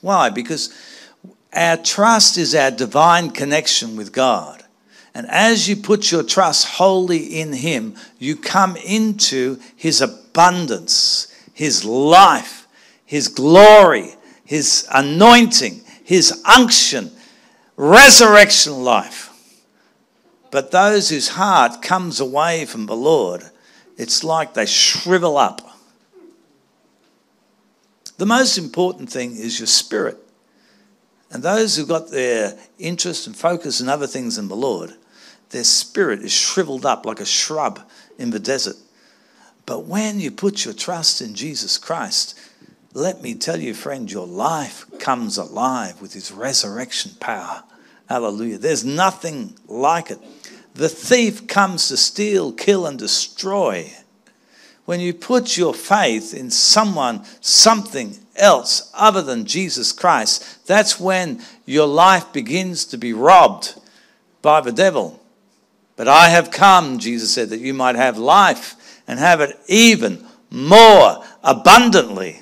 Why? 0.00 0.30
Because 0.30 0.74
our 1.52 1.76
trust 1.76 2.36
is 2.36 2.54
our 2.54 2.70
divine 2.70 3.30
connection 3.30 3.96
with 3.96 4.12
God. 4.12 4.62
And 5.14 5.26
as 5.28 5.66
you 5.66 5.76
put 5.76 6.12
your 6.12 6.22
trust 6.22 6.68
wholly 6.68 7.40
in 7.40 7.54
Him, 7.54 7.96
you 8.18 8.36
come 8.36 8.76
into 8.76 9.58
His 9.74 10.02
abundance, 10.02 11.34
His 11.54 11.84
life, 11.84 12.68
His 13.06 13.28
glory, 13.28 14.14
His 14.44 14.86
anointing, 14.92 15.80
His 16.04 16.42
unction, 16.44 17.10
resurrection 17.76 18.84
life. 18.84 19.25
But 20.50 20.70
those 20.70 21.10
whose 21.10 21.28
heart 21.28 21.82
comes 21.82 22.20
away 22.20 22.64
from 22.64 22.86
the 22.86 22.96
Lord, 22.96 23.42
it's 23.96 24.22
like 24.22 24.54
they 24.54 24.66
shrivel 24.66 25.36
up. 25.36 25.60
The 28.18 28.26
most 28.26 28.56
important 28.56 29.10
thing 29.10 29.32
is 29.32 29.58
your 29.58 29.66
spirit. 29.66 30.18
And 31.30 31.42
those 31.42 31.76
who've 31.76 31.88
got 31.88 32.10
their 32.10 32.56
interest 32.78 33.26
and 33.26 33.36
focus 33.36 33.80
in 33.80 33.88
other 33.88 34.06
things 34.06 34.36
than 34.36 34.48
the 34.48 34.56
Lord, 34.56 34.94
their 35.50 35.64
spirit 35.64 36.20
is 36.20 36.32
shriveled 36.32 36.86
up 36.86 37.04
like 37.04 37.20
a 37.20 37.26
shrub 37.26 37.80
in 38.18 38.30
the 38.30 38.38
desert. 38.38 38.76
But 39.66 39.84
when 39.84 40.20
you 40.20 40.30
put 40.30 40.64
your 40.64 40.74
trust 40.74 41.20
in 41.20 41.34
Jesus 41.34 41.76
Christ, 41.76 42.38
let 42.94 43.20
me 43.20 43.34
tell 43.34 43.60
you, 43.60 43.74
friend, 43.74 44.10
your 44.10 44.26
life 44.26 44.86
comes 44.98 45.36
alive 45.36 46.00
with 46.00 46.14
his 46.14 46.32
resurrection 46.32 47.12
power. 47.20 47.64
Hallelujah. 48.08 48.58
There's 48.58 48.84
nothing 48.84 49.54
like 49.66 50.10
it. 50.10 50.20
The 50.76 50.88
thief 50.88 51.46
comes 51.46 51.88
to 51.88 51.96
steal, 51.96 52.52
kill, 52.52 52.86
and 52.86 52.98
destroy 52.98 53.92
when 54.86 55.00
you 55.00 55.12
put 55.12 55.56
your 55.56 55.74
faith 55.74 56.32
in 56.32 56.48
someone, 56.48 57.24
something 57.40 58.16
else 58.36 58.90
other 58.94 59.20
than 59.20 59.44
Jesus 59.44 59.92
Christ, 59.92 60.66
that's 60.66 60.98
when 60.98 61.42
your 61.66 61.86
life 61.86 62.32
begins 62.32 62.84
to 62.86 62.96
be 62.96 63.12
robbed 63.12 63.74
by 64.42 64.60
the 64.60 64.72
devil. 64.72 65.20
But 65.96 66.08
I 66.08 66.28
have 66.28 66.50
come, 66.50 66.98
Jesus 66.98 67.34
said, 67.34 67.50
that 67.50 67.60
you 67.60 67.74
might 67.74 67.96
have 67.96 68.16
life 68.16 69.02
and 69.08 69.18
have 69.18 69.40
it 69.40 69.58
even 69.66 70.24
more 70.50 71.24
abundantly. 71.42 72.40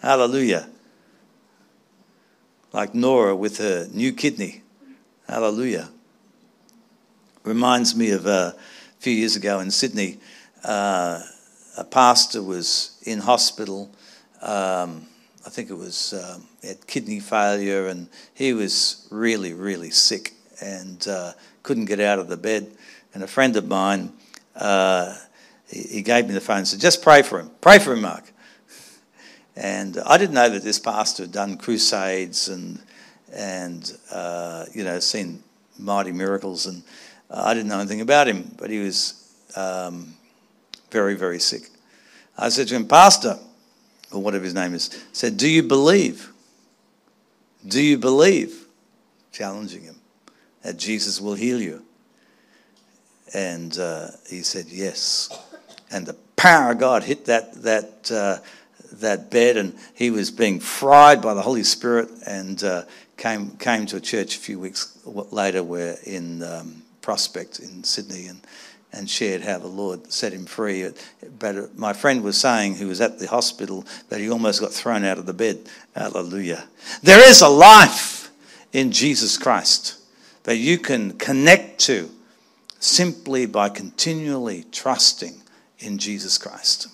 Hallelujah. 0.00 0.68
Like 2.72 2.94
Nora 2.94 3.34
with 3.34 3.58
her 3.58 3.88
new 3.92 4.12
kidney. 4.12 4.62
Hallelujah. 5.26 5.88
Reminds 7.44 7.96
me 7.96 8.10
of 8.10 8.26
uh, 8.26 8.52
a 8.52 8.54
few 8.98 9.14
years 9.14 9.34
ago 9.34 9.60
in 9.60 9.70
Sydney, 9.70 10.18
uh, 10.62 11.22
a 11.78 11.84
pastor 11.84 12.42
was 12.42 12.98
in 13.04 13.18
hospital. 13.18 13.90
Um, 14.42 15.06
I 15.46 15.48
think 15.48 15.70
it 15.70 15.74
was 15.78 16.12
um, 16.12 16.46
had 16.62 16.86
kidney 16.86 17.18
failure, 17.18 17.86
and 17.86 18.08
he 18.34 18.52
was 18.52 19.08
really, 19.10 19.54
really 19.54 19.90
sick 19.90 20.34
and 20.60 21.08
uh, 21.08 21.32
couldn't 21.62 21.86
get 21.86 21.98
out 21.98 22.18
of 22.18 22.28
the 22.28 22.36
bed. 22.36 22.70
And 23.14 23.22
a 23.22 23.26
friend 23.26 23.56
of 23.56 23.66
mine, 23.66 24.12
uh, 24.54 25.16
he, 25.66 25.80
he 25.80 26.02
gave 26.02 26.26
me 26.26 26.34
the 26.34 26.42
phone 26.42 26.58
and 26.58 26.68
said, 26.68 26.80
"Just 26.80 27.02
pray 27.02 27.22
for 27.22 27.40
him. 27.40 27.50
Pray 27.62 27.78
for 27.78 27.94
him, 27.94 28.02
Mark." 28.02 28.30
And 29.56 29.98
I 30.06 30.18
didn't 30.18 30.34
know 30.34 30.50
that 30.50 30.62
this 30.62 30.78
pastor 30.78 31.22
had 31.22 31.32
done 31.32 31.56
crusades 31.56 32.48
and 32.48 32.82
and 33.32 33.96
uh, 34.12 34.66
you 34.74 34.84
know 34.84 35.00
seen 35.00 35.42
mighty 35.78 36.12
miracles, 36.12 36.66
and 36.66 36.82
uh, 37.30 37.42
I 37.46 37.54
didn't 37.54 37.68
know 37.68 37.78
anything 37.78 38.00
about 38.00 38.28
him, 38.28 38.50
but 38.58 38.70
he 38.70 38.78
was 38.78 39.32
um, 39.56 40.14
very 40.90 41.14
very 41.14 41.38
sick. 41.38 41.70
I 42.36 42.48
said 42.48 42.68
to 42.68 42.76
him, 42.76 42.86
Pastor, 42.86 43.38
or 44.12 44.22
whatever 44.22 44.44
his 44.44 44.54
name 44.54 44.74
is, 44.74 45.04
said, 45.12 45.36
"Do 45.36 45.48
you 45.48 45.62
believe? 45.62 46.32
Do 47.66 47.80
you 47.80 47.98
believe?" 47.98 48.66
Challenging 49.32 49.82
him 49.82 49.96
that 50.62 50.76
Jesus 50.76 51.20
will 51.20 51.34
heal 51.34 51.60
you. 51.60 51.84
And 53.32 53.78
uh, 53.78 54.08
he 54.28 54.42
said, 54.42 54.66
"Yes." 54.68 55.30
And 55.90 56.06
the 56.06 56.14
power 56.36 56.72
of 56.72 56.78
God 56.78 57.04
hit 57.04 57.26
that 57.26 57.62
that 57.62 58.10
uh, 58.10 58.38
that 58.94 59.30
bed, 59.30 59.56
and 59.56 59.74
he 59.94 60.10
was 60.10 60.30
being 60.30 60.58
fried 60.58 61.22
by 61.22 61.34
the 61.34 61.42
Holy 61.42 61.62
Spirit, 61.62 62.08
and 62.26 62.62
uh, 62.64 62.82
came 63.16 63.50
came 63.58 63.86
to 63.86 63.96
a 63.96 64.00
church 64.00 64.36
a 64.36 64.40
few 64.40 64.58
weeks 64.58 64.98
later. 65.04 65.62
We're 65.62 65.96
in 66.04 66.42
um, 66.42 66.82
Prospect 67.02 67.58
in 67.58 67.84
Sydney, 67.84 68.26
and 68.26 68.40
and 68.92 69.08
shared 69.08 69.42
how 69.42 69.58
the 69.58 69.68
Lord 69.68 70.12
set 70.12 70.32
him 70.32 70.46
free. 70.46 70.88
But 71.38 71.56
uh, 71.56 71.66
my 71.76 71.92
friend 71.92 72.22
was 72.22 72.36
saying, 72.36 72.76
who 72.76 72.88
was 72.88 73.00
at 73.00 73.18
the 73.18 73.28
hospital, 73.28 73.84
that 74.08 74.20
he 74.20 74.28
almost 74.28 74.60
got 74.60 74.72
thrown 74.72 75.04
out 75.04 75.18
of 75.18 75.26
the 75.26 75.32
bed. 75.32 75.68
Hallelujah! 75.94 76.64
There 77.02 77.28
is 77.28 77.40
a 77.40 77.48
life 77.48 78.30
in 78.72 78.92
Jesus 78.92 79.38
Christ 79.38 79.96
that 80.44 80.56
you 80.56 80.78
can 80.78 81.12
connect 81.18 81.78
to 81.80 82.10
simply 82.78 83.46
by 83.46 83.68
continually 83.68 84.64
trusting 84.72 85.42
in 85.78 85.98
Jesus 85.98 86.38
Christ. 86.38 86.88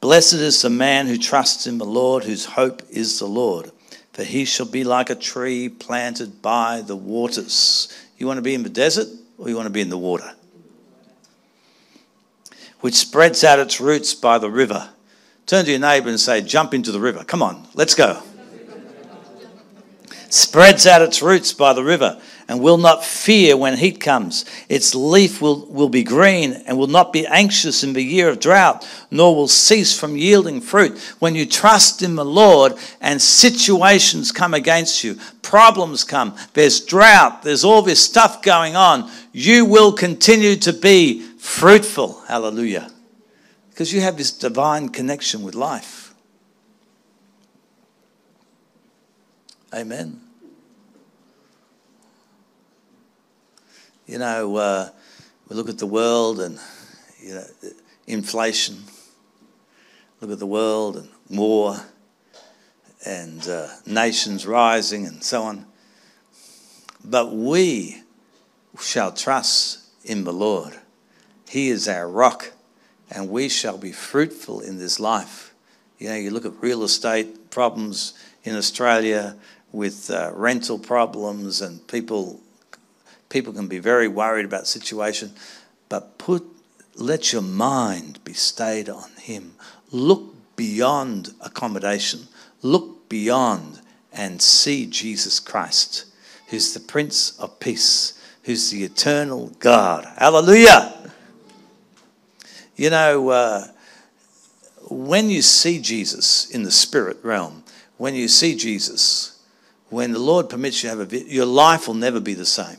Blessed 0.00 0.34
is 0.34 0.62
the 0.62 0.70
man 0.70 1.06
who 1.06 1.16
trusts 1.16 1.66
in 1.66 1.78
the 1.78 1.84
Lord, 1.84 2.24
whose 2.24 2.44
hope 2.44 2.82
is 2.90 3.18
the 3.18 3.26
Lord. 3.26 3.72
For 4.16 4.24
he 4.24 4.46
shall 4.46 4.64
be 4.64 4.82
like 4.82 5.10
a 5.10 5.14
tree 5.14 5.68
planted 5.68 6.40
by 6.40 6.80
the 6.80 6.96
waters. 6.96 7.94
You 8.16 8.26
want 8.26 8.38
to 8.38 8.42
be 8.42 8.54
in 8.54 8.62
the 8.62 8.70
desert 8.70 9.08
or 9.36 9.50
you 9.50 9.56
want 9.56 9.66
to 9.66 9.70
be 9.70 9.82
in 9.82 9.90
the 9.90 9.98
water? 9.98 10.32
Which 12.80 12.94
spreads 12.94 13.44
out 13.44 13.58
its 13.58 13.78
roots 13.78 14.14
by 14.14 14.38
the 14.38 14.50
river. 14.50 14.88
Turn 15.44 15.66
to 15.66 15.70
your 15.70 15.80
neighbor 15.80 16.08
and 16.08 16.18
say, 16.18 16.40
Jump 16.40 16.72
into 16.72 16.92
the 16.92 16.98
river. 16.98 17.24
Come 17.24 17.42
on, 17.42 17.68
let's 17.74 17.94
go. 17.94 18.22
spreads 20.30 20.86
out 20.86 21.02
its 21.02 21.20
roots 21.20 21.52
by 21.52 21.74
the 21.74 21.84
river 21.84 22.18
and 22.48 22.60
will 22.60 22.78
not 22.78 23.04
fear 23.04 23.56
when 23.56 23.76
heat 23.76 24.00
comes. 24.00 24.44
Its 24.68 24.94
leaf 24.94 25.42
will, 25.42 25.66
will 25.66 25.88
be 25.88 26.04
green 26.04 26.52
and 26.66 26.78
will 26.78 26.86
not 26.86 27.12
be 27.12 27.26
anxious 27.26 27.82
in 27.82 27.92
the 27.92 28.02
year 28.02 28.28
of 28.28 28.38
drought, 28.38 28.86
nor 29.10 29.34
will 29.34 29.48
cease 29.48 29.98
from 29.98 30.16
yielding 30.16 30.60
fruit. 30.60 30.98
When 31.18 31.34
you 31.34 31.44
trust 31.46 32.02
in 32.02 32.14
the 32.14 32.24
Lord 32.24 32.74
and 33.00 33.20
situations 33.20 34.30
come 34.30 34.54
against 34.54 35.02
you, 35.02 35.18
problems 35.42 36.04
come, 36.04 36.36
there's 36.54 36.80
drought, 36.84 37.42
there's 37.42 37.64
all 37.64 37.82
this 37.82 38.02
stuff 38.02 38.42
going 38.42 38.76
on, 38.76 39.10
you 39.32 39.64
will 39.64 39.92
continue 39.92 40.56
to 40.56 40.72
be 40.72 41.22
fruitful. 41.38 42.20
Hallelujah. 42.28 42.90
Because 43.70 43.92
you 43.92 44.00
have 44.00 44.16
this 44.16 44.32
divine 44.32 44.88
connection 44.88 45.42
with 45.42 45.54
life. 45.54 46.14
Amen. 49.74 50.25
You 54.06 54.18
know, 54.18 54.54
uh, 54.54 54.90
we 55.48 55.56
look 55.56 55.68
at 55.68 55.78
the 55.78 55.86
world 55.86 56.38
and, 56.38 56.60
you 57.20 57.34
know, 57.34 57.44
inflation. 58.06 58.84
Look 60.20 60.30
at 60.30 60.38
the 60.38 60.46
world 60.46 60.96
and 60.96 61.08
war 61.28 61.76
and 63.04 63.46
uh, 63.48 63.66
nations 63.84 64.46
rising 64.46 65.06
and 65.06 65.24
so 65.24 65.42
on. 65.42 65.66
But 67.04 67.34
we 67.34 68.02
shall 68.80 69.10
trust 69.10 69.80
in 70.04 70.22
the 70.22 70.32
Lord. 70.32 70.78
He 71.48 71.68
is 71.70 71.88
our 71.88 72.08
rock, 72.08 72.52
and 73.10 73.28
we 73.28 73.48
shall 73.48 73.76
be 73.76 73.90
fruitful 73.90 74.60
in 74.60 74.78
this 74.78 75.00
life. 75.00 75.52
You 75.98 76.10
know, 76.10 76.14
you 76.14 76.30
look 76.30 76.46
at 76.46 76.52
real 76.60 76.84
estate 76.84 77.50
problems 77.50 78.14
in 78.44 78.54
Australia 78.54 79.34
with 79.72 80.10
uh, 80.12 80.30
rental 80.32 80.78
problems 80.78 81.60
and 81.60 81.84
people 81.88 82.40
People 83.28 83.52
can 83.52 83.68
be 83.68 83.78
very 83.78 84.08
worried 84.08 84.44
about 84.44 84.66
situation, 84.66 85.32
but 85.88 86.18
put 86.18 86.44
let 86.96 87.32
your 87.32 87.42
mind 87.42 88.24
be 88.24 88.32
stayed 88.32 88.88
on 88.88 89.10
him. 89.20 89.54
Look 89.90 90.34
beyond 90.56 91.34
accommodation. 91.40 92.28
Look 92.62 93.08
beyond 93.08 93.80
and 94.12 94.40
see 94.40 94.86
Jesus 94.86 95.38
Christ, 95.38 96.06
who's 96.48 96.72
the 96.72 96.80
Prince 96.80 97.38
of 97.38 97.60
Peace, 97.60 98.18
who's 98.44 98.70
the 98.70 98.82
eternal 98.82 99.52
God. 99.58 100.10
Hallelujah. 100.16 101.12
You 102.76 102.90
know, 102.90 103.28
uh, 103.28 103.66
when 104.88 105.28
you 105.28 105.42
see 105.42 105.80
Jesus 105.80 106.48
in 106.50 106.62
the 106.62 106.70
spirit 106.70 107.18
realm, 107.22 107.62
when 107.98 108.14
you 108.14 108.28
see 108.28 108.56
Jesus, 108.56 109.38
when 109.90 110.12
the 110.12 110.18
Lord 110.18 110.48
permits 110.48 110.82
you 110.82 110.90
to 110.90 110.96
have 110.96 111.12
a, 111.12 111.24
your 111.24 111.46
life 111.46 111.86
will 111.86 111.94
never 111.94 112.20
be 112.20 112.34
the 112.34 112.46
same. 112.46 112.78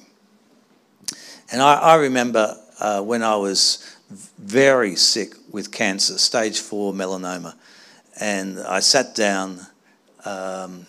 And 1.52 1.62
I, 1.62 1.76
I 1.76 1.96
remember 1.96 2.58
uh, 2.80 3.02
when 3.02 3.24
I 3.24 3.36
was 3.38 3.96
very 4.38 4.96
sick 4.96 5.34
with 5.52 5.72
cancer, 5.72 6.18
stage 6.18 6.60
four 6.60 6.94
melanoma, 6.94 7.56
and 8.20 8.60
I 8.60 8.80
sat 8.80 9.16
down. 9.16 9.60
Um, 10.26 10.86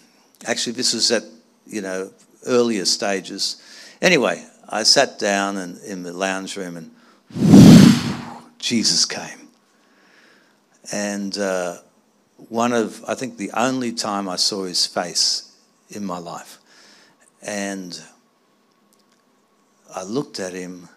actually, 0.47 0.73
this 0.73 0.94
was 0.94 1.11
at 1.11 1.25
you 1.66 1.81
know 1.81 2.11
earlier 2.47 2.85
stages. 2.85 3.62
Anyway, 4.01 4.44
I 4.68 4.83
sat 4.83 5.18
down 5.18 5.57
and, 5.57 5.79
in 5.83 6.03
the 6.03 6.12
lounge 6.12 6.57
room, 6.57 6.77
and 6.77 8.51
Jesus 8.59 9.05
came. 9.05 9.49
And 10.90 11.37
uh, 11.37 11.79
one 12.49 12.73
of, 12.73 13.05
I 13.07 13.14
think, 13.14 13.37
the 13.37 13.51
only 13.53 13.92
time 13.92 14.29
I 14.29 14.37
saw 14.37 14.64
his 14.64 14.87
face 14.87 15.53
in 15.90 16.05
my 16.05 16.18
life, 16.18 16.59
and 17.42 18.01
I 19.94 20.03
looked 20.03 20.38
at 20.38 20.53
him, 20.53 20.88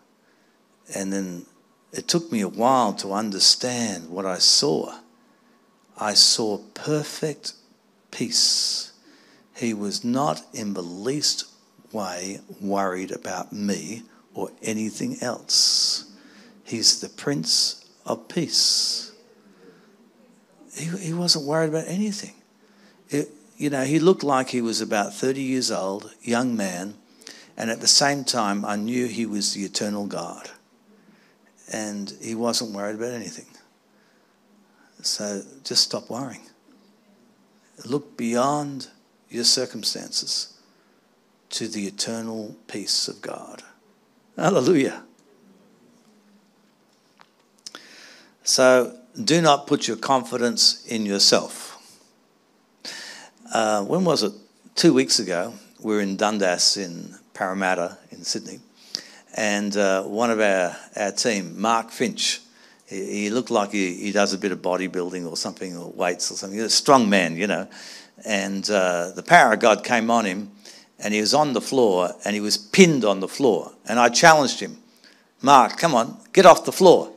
and 0.95 1.12
then 1.12 1.45
it 1.91 2.08
took 2.08 2.32
me 2.32 2.41
a 2.41 2.47
while 2.47 2.93
to 2.93 3.13
understand 3.13 4.10
what 4.10 4.25
I 4.25 4.38
saw. 4.38 4.93
I 5.97 6.13
saw 6.13 6.60
perfect 6.73 7.54
peace. 8.12 8.91
He 9.56 9.73
was 9.73 10.04
not 10.04 10.43
in 10.54 10.73
the 10.73 10.84
least 10.84 11.45
way 11.91 12.39
worried 12.60 13.12
about 13.12 13.54
me 13.54 14.04
or 14.34 14.51
anything 14.62 15.17
else. 15.21 16.06
He's 16.63 17.01
the 17.01 17.10
Prince 17.10 17.86
of 18.06 18.27
Peace. 18.27 19.12
He, 20.73 20.86
he 20.86 21.13
wasn't 21.13 21.45
worried 21.45 21.69
about 21.69 21.88
anything. 21.88 22.34
It, 23.10 23.30
you 23.58 23.69
know, 23.69 23.84
he 23.84 23.99
looked 23.99 24.23
like 24.23 24.49
he 24.49 24.62
was 24.62 24.80
about 24.82 25.13
30 25.13 25.41
years 25.41 25.69
old, 25.69 26.13
young 26.21 26.56
man, 26.56 26.95
and 27.58 27.70
at 27.70 27.82
the 27.82 27.88
same 27.88 28.24
time, 28.24 28.66
I 28.66 28.76
knew 28.76 29.08
He 29.08 29.26
was 29.26 29.54
the 29.54 29.64
eternal 29.64 30.06
God. 30.08 30.50
And 31.72 32.14
He 32.22 32.36
wasn't 32.36 32.72
worried 32.72 32.96
about 32.96 33.14
anything. 33.14 33.48
So 35.02 35.44
just 35.64 35.84
stop 35.84 36.10
worrying. 36.10 36.42
Look 37.86 38.18
beyond 38.18 38.88
your 39.30 39.44
circumstances 39.44 40.54
to 41.50 41.68
the 41.68 41.88
eternal 41.88 42.56
peace 42.68 43.08
of 43.08 43.22
God. 43.22 43.64
Hallelujah. 44.38 45.04
So 48.44 48.98
do 49.22 49.42
not 49.42 49.68
put 49.68 49.88
your 49.88 49.98
confidence 49.98 50.86
in 50.86 51.06
yourself. 51.06 51.78
Uh, 53.54 53.84
when 53.84 54.06
was 54.06 54.24
it? 54.24 54.34
Two 54.76 54.94
weeks 54.94 55.20
ago, 55.20 55.54
we 55.82 55.94
were 55.94 56.02
in 56.02 56.16
Dundas 56.16 56.78
in 56.78 57.16
Parramatta 57.41 57.97
in 58.12 58.23
Sydney. 58.23 58.60
And 59.36 59.75
uh, 59.75 60.04
one 60.04 60.30
of 60.30 60.39
our, 60.39 60.77
our 60.95 61.12
team, 61.12 61.60
Mark 61.60 61.89
Finch, 61.89 62.39
he, 62.86 63.23
he 63.23 63.30
looked 63.32 63.49
like 63.49 63.71
he, 63.71 63.95
he, 63.95 64.12
does 64.12 64.32
a 64.34 64.38
bit 64.38 64.51
of 64.51 64.62
bodybuilding 64.62 65.27
or 65.27 65.36
something, 65.36 65.75
or 65.75 65.89
weights 65.89 66.30
or 66.30 66.36
something. 66.36 66.60
He's 66.60 66.67
a 66.67 66.69
strong 66.69 67.10
man, 67.10 67.36
you 67.36 67.47
know. 67.47 67.67
And 68.27 68.69
uh, 68.69 69.13
the 69.15 69.23
power 69.23 69.54
of 69.54 69.60
God 69.60 69.84
came 69.84 70.12
on 70.12 70.25
him, 70.25 70.51
and 70.99 71.15
he 71.15 71.19
was 71.19 71.34
on 71.34 71.54
the 71.54 71.62
floor 71.62 72.12
and 72.23 72.36
he 72.36 72.41
was 72.41 72.60
pinned 72.60 73.04
on 73.04 73.21
the 73.21 73.27
floor. 73.27 73.71
And 73.88 73.97
I 73.97 74.10
challenged 74.10 74.60
him, 74.60 74.77
Mark, 75.41 75.77
come 75.77 75.95
on, 75.95 76.19
get 76.34 76.45
off 76.45 76.63
the 76.65 76.71
floor. 76.71 77.12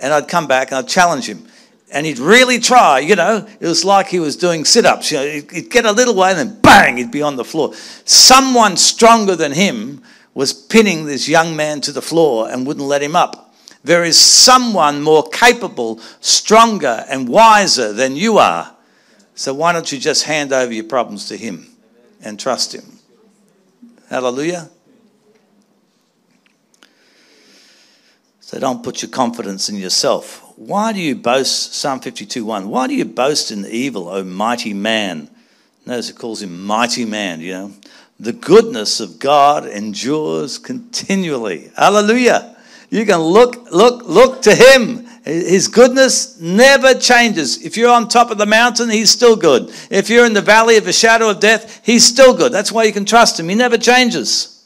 And 0.00 0.14
I'd 0.14 0.28
come 0.28 0.46
back 0.46 0.68
and 0.68 0.78
I'd 0.78 0.88
challenge 0.88 1.28
him. 1.28 1.46
And 1.92 2.06
he'd 2.06 2.18
really 2.18 2.58
try, 2.58 3.00
you 3.00 3.16
know. 3.16 3.46
It 3.58 3.66
was 3.66 3.84
like 3.84 4.06
he 4.06 4.20
was 4.20 4.36
doing 4.36 4.64
sit 4.64 4.86
ups. 4.86 5.10
You 5.10 5.18
know, 5.18 5.26
he'd 5.52 5.70
get 5.70 5.84
a 5.84 5.92
little 5.92 6.14
way 6.14 6.30
and 6.30 6.38
then 6.38 6.60
bang, 6.60 6.96
he'd 6.96 7.10
be 7.10 7.22
on 7.22 7.36
the 7.36 7.44
floor. 7.44 7.74
Someone 8.04 8.76
stronger 8.76 9.34
than 9.34 9.52
him 9.52 10.02
was 10.34 10.52
pinning 10.52 11.06
this 11.06 11.28
young 11.28 11.56
man 11.56 11.80
to 11.82 11.92
the 11.92 12.02
floor 12.02 12.48
and 12.48 12.66
wouldn't 12.66 12.86
let 12.86 13.02
him 13.02 13.16
up. 13.16 13.52
There 13.82 14.04
is 14.04 14.18
someone 14.18 15.02
more 15.02 15.28
capable, 15.28 16.00
stronger, 16.20 17.04
and 17.08 17.28
wiser 17.28 17.92
than 17.92 18.14
you 18.14 18.38
are. 18.38 18.76
So 19.34 19.54
why 19.54 19.72
don't 19.72 19.90
you 19.90 19.98
just 19.98 20.24
hand 20.24 20.52
over 20.52 20.72
your 20.72 20.84
problems 20.84 21.26
to 21.28 21.36
him 21.36 21.66
and 22.22 22.38
trust 22.38 22.74
him? 22.74 22.98
Hallelujah. 24.08 24.68
So 28.40 28.58
don't 28.58 28.82
put 28.82 29.00
your 29.00 29.10
confidence 29.10 29.68
in 29.68 29.76
yourself. 29.76 30.49
Why 30.60 30.92
do 30.92 31.00
you 31.00 31.14
boast, 31.14 31.72
Psalm 31.72 32.00
52 32.00 32.44
1, 32.44 32.68
why 32.68 32.86
do 32.86 32.94
you 32.94 33.06
boast 33.06 33.50
in 33.50 33.64
evil, 33.64 34.10
O 34.10 34.22
mighty 34.22 34.74
man? 34.74 35.30
Notice 35.86 36.10
it 36.10 36.16
calls 36.18 36.42
him 36.42 36.66
mighty 36.66 37.06
man, 37.06 37.40
you 37.40 37.52
know. 37.52 37.72
The 38.18 38.34
goodness 38.34 39.00
of 39.00 39.18
God 39.18 39.66
endures 39.66 40.58
continually. 40.58 41.70
Hallelujah. 41.74 42.58
You 42.90 43.06
can 43.06 43.20
look, 43.20 43.72
look, 43.72 44.02
look 44.04 44.42
to 44.42 44.54
him. 44.54 45.06
His 45.24 45.66
goodness 45.66 46.38
never 46.38 46.92
changes. 46.92 47.64
If 47.64 47.78
you're 47.78 47.90
on 47.90 48.06
top 48.06 48.30
of 48.30 48.36
the 48.36 48.44
mountain, 48.44 48.90
he's 48.90 49.10
still 49.10 49.36
good. 49.36 49.72
If 49.90 50.10
you're 50.10 50.26
in 50.26 50.34
the 50.34 50.42
valley 50.42 50.76
of 50.76 50.84
the 50.84 50.92
shadow 50.92 51.30
of 51.30 51.40
death, 51.40 51.80
he's 51.86 52.04
still 52.04 52.36
good. 52.36 52.52
That's 52.52 52.70
why 52.70 52.84
you 52.84 52.92
can 52.92 53.06
trust 53.06 53.40
him. 53.40 53.48
He 53.48 53.54
never 53.54 53.78
changes. 53.78 54.62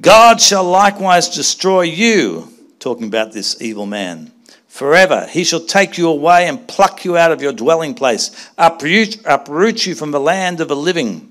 God 0.00 0.40
shall 0.40 0.62
likewise 0.62 1.34
destroy 1.34 1.82
you, 1.82 2.52
talking 2.78 3.08
about 3.08 3.32
this 3.32 3.60
evil 3.60 3.86
man 3.86 4.30
forever. 4.74 5.28
He 5.30 5.44
shall 5.44 5.60
take 5.60 5.98
you 5.98 6.08
away 6.08 6.48
and 6.48 6.66
pluck 6.66 7.04
you 7.04 7.16
out 7.16 7.30
of 7.30 7.40
your 7.40 7.52
dwelling 7.52 7.94
place, 7.94 8.50
uproot, 8.58 9.24
uproot 9.24 9.86
you 9.86 9.94
from 9.94 10.10
the 10.10 10.18
land 10.18 10.60
of 10.60 10.66
the 10.66 10.74
living. 10.74 11.30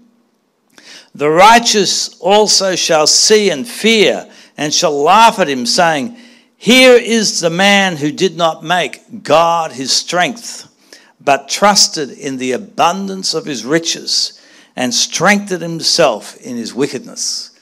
The 1.14 1.30
righteous 1.30 2.18
also 2.20 2.78
shall 2.78 3.06
see 3.06 3.50
and 3.50 3.68
fear 3.68 4.32
and 4.56 4.74
shall 4.74 4.98
laugh 4.98 5.40
at 5.40 5.50
him, 5.50 5.66
saying, 5.66 6.16
Here 6.56 6.96
is 6.96 7.42
the 7.42 7.50
man 7.50 7.98
who 7.98 8.14
did 8.14 8.38
not 8.38 8.64
make 8.64 9.24
God 9.24 9.74
his 9.74 9.92
strength, 9.92 10.74
but 11.20 11.50
trusted 11.50 12.12
in 12.12 12.38
the 12.38 12.54
abundance 12.54 13.34
of 13.34 13.46
his 13.46 13.66
riches 13.66 14.40
and 14.74 14.94
strengthened 14.94 15.62
himself 15.62 16.38
in 16.38 16.56
his 16.56 16.74
wickedness 16.74 17.53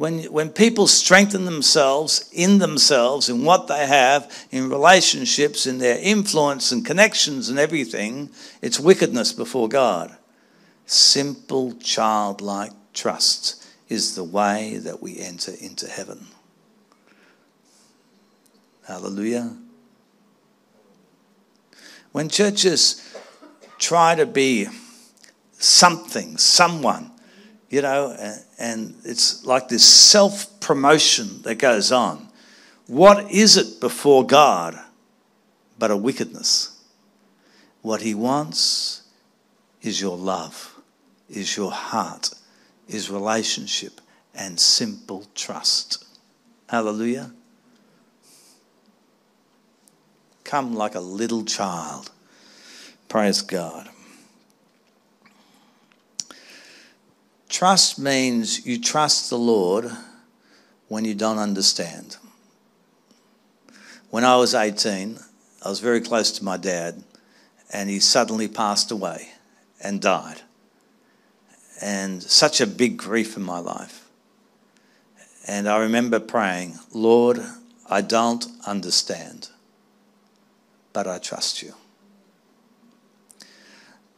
when, 0.00 0.22
when 0.32 0.48
people 0.48 0.86
strengthen 0.86 1.44
themselves 1.44 2.30
in 2.32 2.56
themselves, 2.56 3.28
in 3.28 3.44
what 3.44 3.66
they 3.66 3.86
have, 3.86 4.46
in 4.50 4.70
relationships, 4.70 5.66
in 5.66 5.76
their 5.76 5.98
influence 5.98 6.72
and 6.72 6.86
connections 6.86 7.50
and 7.50 7.58
everything, 7.58 8.30
it's 8.62 8.80
wickedness 8.80 9.34
before 9.34 9.68
God. 9.68 10.16
Simple, 10.86 11.74
childlike 11.74 12.72
trust 12.94 13.62
is 13.90 14.14
the 14.14 14.24
way 14.24 14.78
that 14.78 15.02
we 15.02 15.18
enter 15.18 15.52
into 15.60 15.86
heaven. 15.86 16.28
Hallelujah. 18.88 19.54
When 22.12 22.30
churches 22.30 23.06
try 23.78 24.14
to 24.14 24.24
be 24.24 24.66
something, 25.58 26.38
someone, 26.38 27.10
you 27.70 27.82
know, 27.82 28.16
and, 28.58 28.94
it's 29.04 29.46
like 29.46 29.68
this 29.68 29.84
self 29.84 30.60
promotion 30.60 31.40
that 31.42 31.54
goes 31.54 31.92
on. 31.92 32.28
What 32.88 33.30
is 33.30 33.56
it 33.56 33.80
before 33.80 34.26
God 34.26 34.78
but 35.78 35.92
a 35.92 35.96
wickedness? 35.96 36.76
What 37.82 38.02
He 38.02 38.12
wants 38.12 39.02
is 39.80 40.00
your 40.00 40.18
love, 40.18 40.74
is 41.30 41.56
your 41.56 41.70
heart, 41.70 42.30
is 42.88 43.08
relationship, 43.08 44.00
and 44.34 44.58
simple 44.58 45.24
trust. 45.34 46.04
Hallelujah. 46.68 47.30
Come 50.42 50.74
like 50.74 50.96
a 50.96 51.00
little 51.00 51.44
child. 51.44 52.10
Praise 53.08 53.42
God. 53.42 53.88
Trust 57.50 57.98
means 57.98 58.64
you 58.64 58.80
trust 58.80 59.28
the 59.28 59.36
Lord 59.36 59.90
when 60.86 61.04
you 61.04 61.14
don't 61.14 61.38
understand. 61.38 62.16
When 64.10 64.24
I 64.24 64.36
was 64.36 64.54
18, 64.54 65.18
I 65.64 65.68
was 65.68 65.80
very 65.80 66.00
close 66.00 66.30
to 66.32 66.44
my 66.44 66.56
dad, 66.56 67.02
and 67.72 67.90
he 67.90 67.98
suddenly 67.98 68.46
passed 68.46 68.92
away 68.92 69.30
and 69.82 70.00
died. 70.00 70.42
And 71.82 72.22
such 72.22 72.60
a 72.60 72.68
big 72.68 72.96
grief 72.96 73.36
in 73.36 73.42
my 73.42 73.58
life. 73.58 74.08
And 75.48 75.68
I 75.68 75.78
remember 75.78 76.20
praying, 76.20 76.78
Lord, 76.92 77.40
I 77.88 78.00
don't 78.00 78.46
understand, 78.64 79.48
but 80.92 81.08
I 81.08 81.18
trust 81.18 81.62
you 81.62 81.74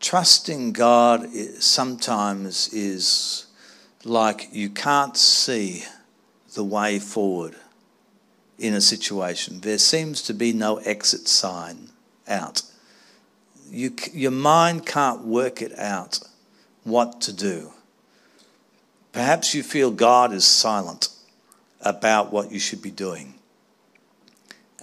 trusting 0.02 0.72
God 0.72 1.32
sometimes 1.60 2.68
is 2.74 3.46
like 4.04 4.48
you 4.52 4.68
can't 4.68 5.16
see 5.16 5.84
the 6.54 6.64
way 6.64 6.98
forward 6.98 7.54
in 8.58 8.74
a 8.74 8.80
situation. 8.80 9.60
There 9.60 9.78
seems 9.78 10.20
to 10.22 10.34
be 10.34 10.52
no 10.52 10.78
exit 10.78 11.28
sign 11.28 11.90
out. 12.28 12.62
You, 13.70 13.94
your 14.12 14.32
mind 14.32 14.84
can't 14.84 15.24
work 15.24 15.62
it 15.62 15.78
out 15.78 16.18
what 16.84 17.20
to 17.22 17.32
do. 17.32 17.72
Perhaps 19.12 19.54
you 19.54 19.62
feel 19.62 19.90
God 19.90 20.32
is 20.32 20.44
silent 20.44 21.08
about 21.80 22.32
what 22.32 22.50
you 22.50 22.58
should 22.58 22.82
be 22.82 22.90
doing. 22.90 23.34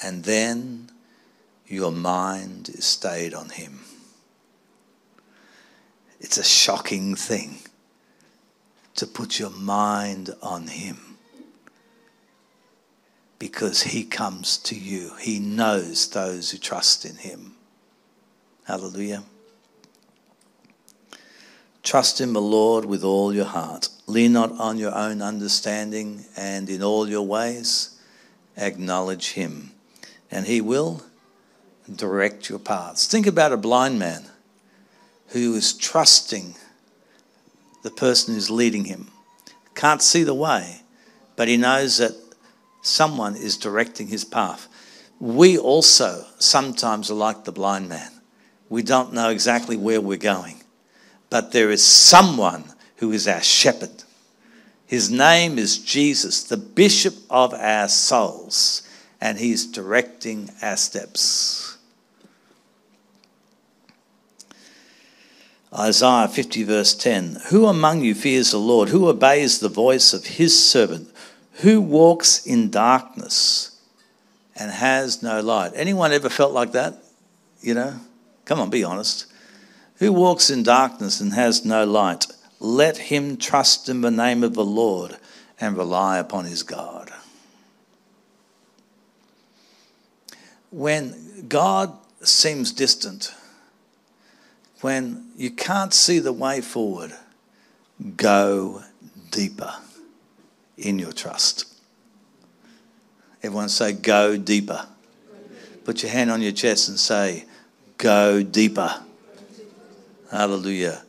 And 0.01 0.23
then 0.23 0.89
your 1.67 1.91
mind 1.91 2.69
is 2.69 2.85
stayed 2.85 3.33
on 3.33 3.49
Him. 3.49 3.81
It's 6.19 6.37
a 6.37 6.43
shocking 6.43 7.15
thing 7.15 7.59
to 8.95 9.07
put 9.07 9.39
your 9.39 9.49
mind 9.49 10.35
on 10.41 10.67
Him 10.67 11.17
because 13.37 13.83
He 13.83 14.03
comes 14.03 14.57
to 14.57 14.75
you. 14.75 15.13
He 15.19 15.39
knows 15.39 16.09
those 16.09 16.51
who 16.51 16.57
trust 16.57 17.05
in 17.05 17.15
Him. 17.15 17.55
Hallelujah. 18.65 19.23
Trust 21.81 22.19
in 22.19 22.33
the 22.33 22.41
Lord 22.41 22.83
with 22.85 23.03
all 23.03 23.33
your 23.33 23.45
heart. 23.45 23.87
Lean 24.05 24.33
not 24.33 24.51
on 24.59 24.77
your 24.77 24.93
own 24.93 25.21
understanding, 25.21 26.25
and 26.35 26.69
in 26.69 26.83
all 26.83 27.07
your 27.07 27.25
ways 27.25 27.97
acknowledge 28.57 29.31
Him, 29.31 29.71
and 30.29 30.45
He 30.45 30.59
will 30.59 31.01
direct 31.95 32.49
your 32.49 32.59
paths. 32.59 33.07
Think 33.07 33.25
about 33.25 33.53
a 33.53 33.57
blind 33.57 33.97
man 33.97 34.25
who 35.31 35.55
is 35.55 35.73
trusting 35.73 36.55
the 37.83 37.91
person 37.91 38.33
who's 38.33 38.49
leading 38.49 38.85
him. 38.85 39.09
Can't 39.75 40.01
see 40.01 40.23
the 40.23 40.33
way, 40.33 40.81
but 41.35 41.47
he 41.47 41.57
knows 41.57 41.97
that 41.97 42.15
someone 42.81 43.35
is 43.35 43.57
directing 43.57 44.07
his 44.07 44.25
path. 44.25 44.67
We 45.19 45.57
also 45.57 46.25
sometimes 46.39 47.11
are 47.11 47.15
like 47.15 47.43
the 47.43 47.51
blind 47.51 47.89
man. 47.89 48.11
We 48.69 48.83
don't 48.83 49.13
know 49.13 49.29
exactly 49.29 49.77
where 49.77 50.01
we're 50.01 50.17
going, 50.17 50.63
but 51.29 51.51
there 51.51 51.71
is 51.71 51.83
someone 51.83 52.65
who 52.97 53.11
is 53.11 53.27
our 53.27 53.41
shepherd. 53.41 54.03
His 54.85 55.09
name 55.09 55.57
is 55.57 55.77
Jesus, 55.77 56.43
the 56.43 56.57
bishop 56.57 57.15
of 57.29 57.53
our 57.53 57.87
souls, 57.87 58.81
and 59.21 59.37
he's 59.37 59.65
directing 59.65 60.49
our 60.61 60.77
steps. 60.77 61.77
Isaiah 65.77 66.27
50, 66.27 66.63
verse 66.63 66.95
10 66.95 67.41
Who 67.49 67.67
among 67.67 68.01
you 68.01 68.15
fears 68.15 68.51
the 68.51 68.57
Lord? 68.57 68.89
Who 68.89 69.07
obeys 69.07 69.59
the 69.59 69.69
voice 69.69 70.13
of 70.13 70.25
his 70.25 70.63
servant? 70.63 71.09
Who 71.61 71.81
walks 71.81 72.45
in 72.45 72.71
darkness 72.71 73.79
and 74.55 74.71
has 74.71 75.21
no 75.21 75.41
light? 75.41 75.73
Anyone 75.75 76.11
ever 76.11 76.29
felt 76.29 76.53
like 76.53 76.71
that? 76.71 77.03
You 77.61 77.73
know? 77.73 77.99
Come 78.45 78.59
on, 78.59 78.69
be 78.69 78.83
honest. 78.83 79.27
Who 79.97 80.13
walks 80.13 80.49
in 80.49 80.63
darkness 80.63 81.19
and 81.19 81.33
has 81.33 81.65
no 81.65 81.85
light? 81.85 82.25
Let 82.59 82.97
him 82.97 83.37
trust 83.37 83.89
in 83.89 84.01
the 84.01 84.11
name 84.11 84.43
of 84.43 84.53
the 84.53 84.65
Lord 84.65 85.17
and 85.59 85.77
rely 85.77 86.17
upon 86.17 86.45
his 86.45 86.63
God. 86.63 87.11
When 90.71 91.45
God 91.47 91.93
seems 92.21 92.71
distant, 92.71 93.33
when 94.81 95.31
you 95.35 95.51
can't 95.51 95.93
see 95.93 96.19
the 96.19 96.33
way 96.33 96.61
forward, 96.61 97.13
go 98.15 98.83
deeper 99.31 99.73
in 100.77 100.99
your 100.99 101.11
trust. 101.11 101.65
Everyone 103.43 103.69
say, 103.69 103.93
go 103.93 104.37
deeper. 104.37 104.85
Put 105.85 106.03
your 106.03 106.11
hand 106.11 106.29
on 106.29 106.41
your 106.41 106.51
chest 106.51 106.89
and 106.89 106.99
say, 106.99 107.45
go 107.97 108.43
deeper. 108.43 109.01
Hallelujah. 110.31 111.03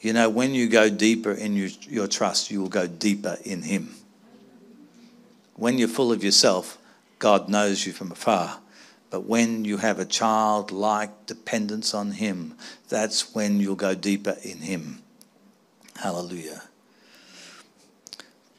You 0.00 0.12
know, 0.12 0.28
when 0.30 0.54
you 0.54 0.68
go 0.68 0.88
deeper 0.88 1.32
in 1.32 1.56
your, 1.56 1.68
your 1.88 2.06
trust, 2.06 2.50
you 2.50 2.60
will 2.62 2.68
go 2.68 2.86
deeper 2.86 3.36
in 3.44 3.62
Him. 3.62 3.94
When 5.54 5.76
you're 5.76 5.88
full 5.88 6.12
of 6.12 6.24
yourself, 6.24 6.78
God 7.18 7.48
knows 7.48 7.86
you 7.86 7.92
from 7.92 8.12
afar. 8.12 8.60
But 9.10 9.26
when 9.26 9.64
you 9.64 9.78
have 9.78 9.98
a 9.98 10.04
childlike 10.04 11.26
dependence 11.26 11.92
on 11.94 12.12
Him, 12.12 12.54
that's 12.88 13.34
when 13.34 13.58
you'll 13.58 13.74
go 13.74 13.94
deeper 13.94 14.36
in 14.42 14.58
Him. 14.58 15.02
Hallelujah. 15.96 16.62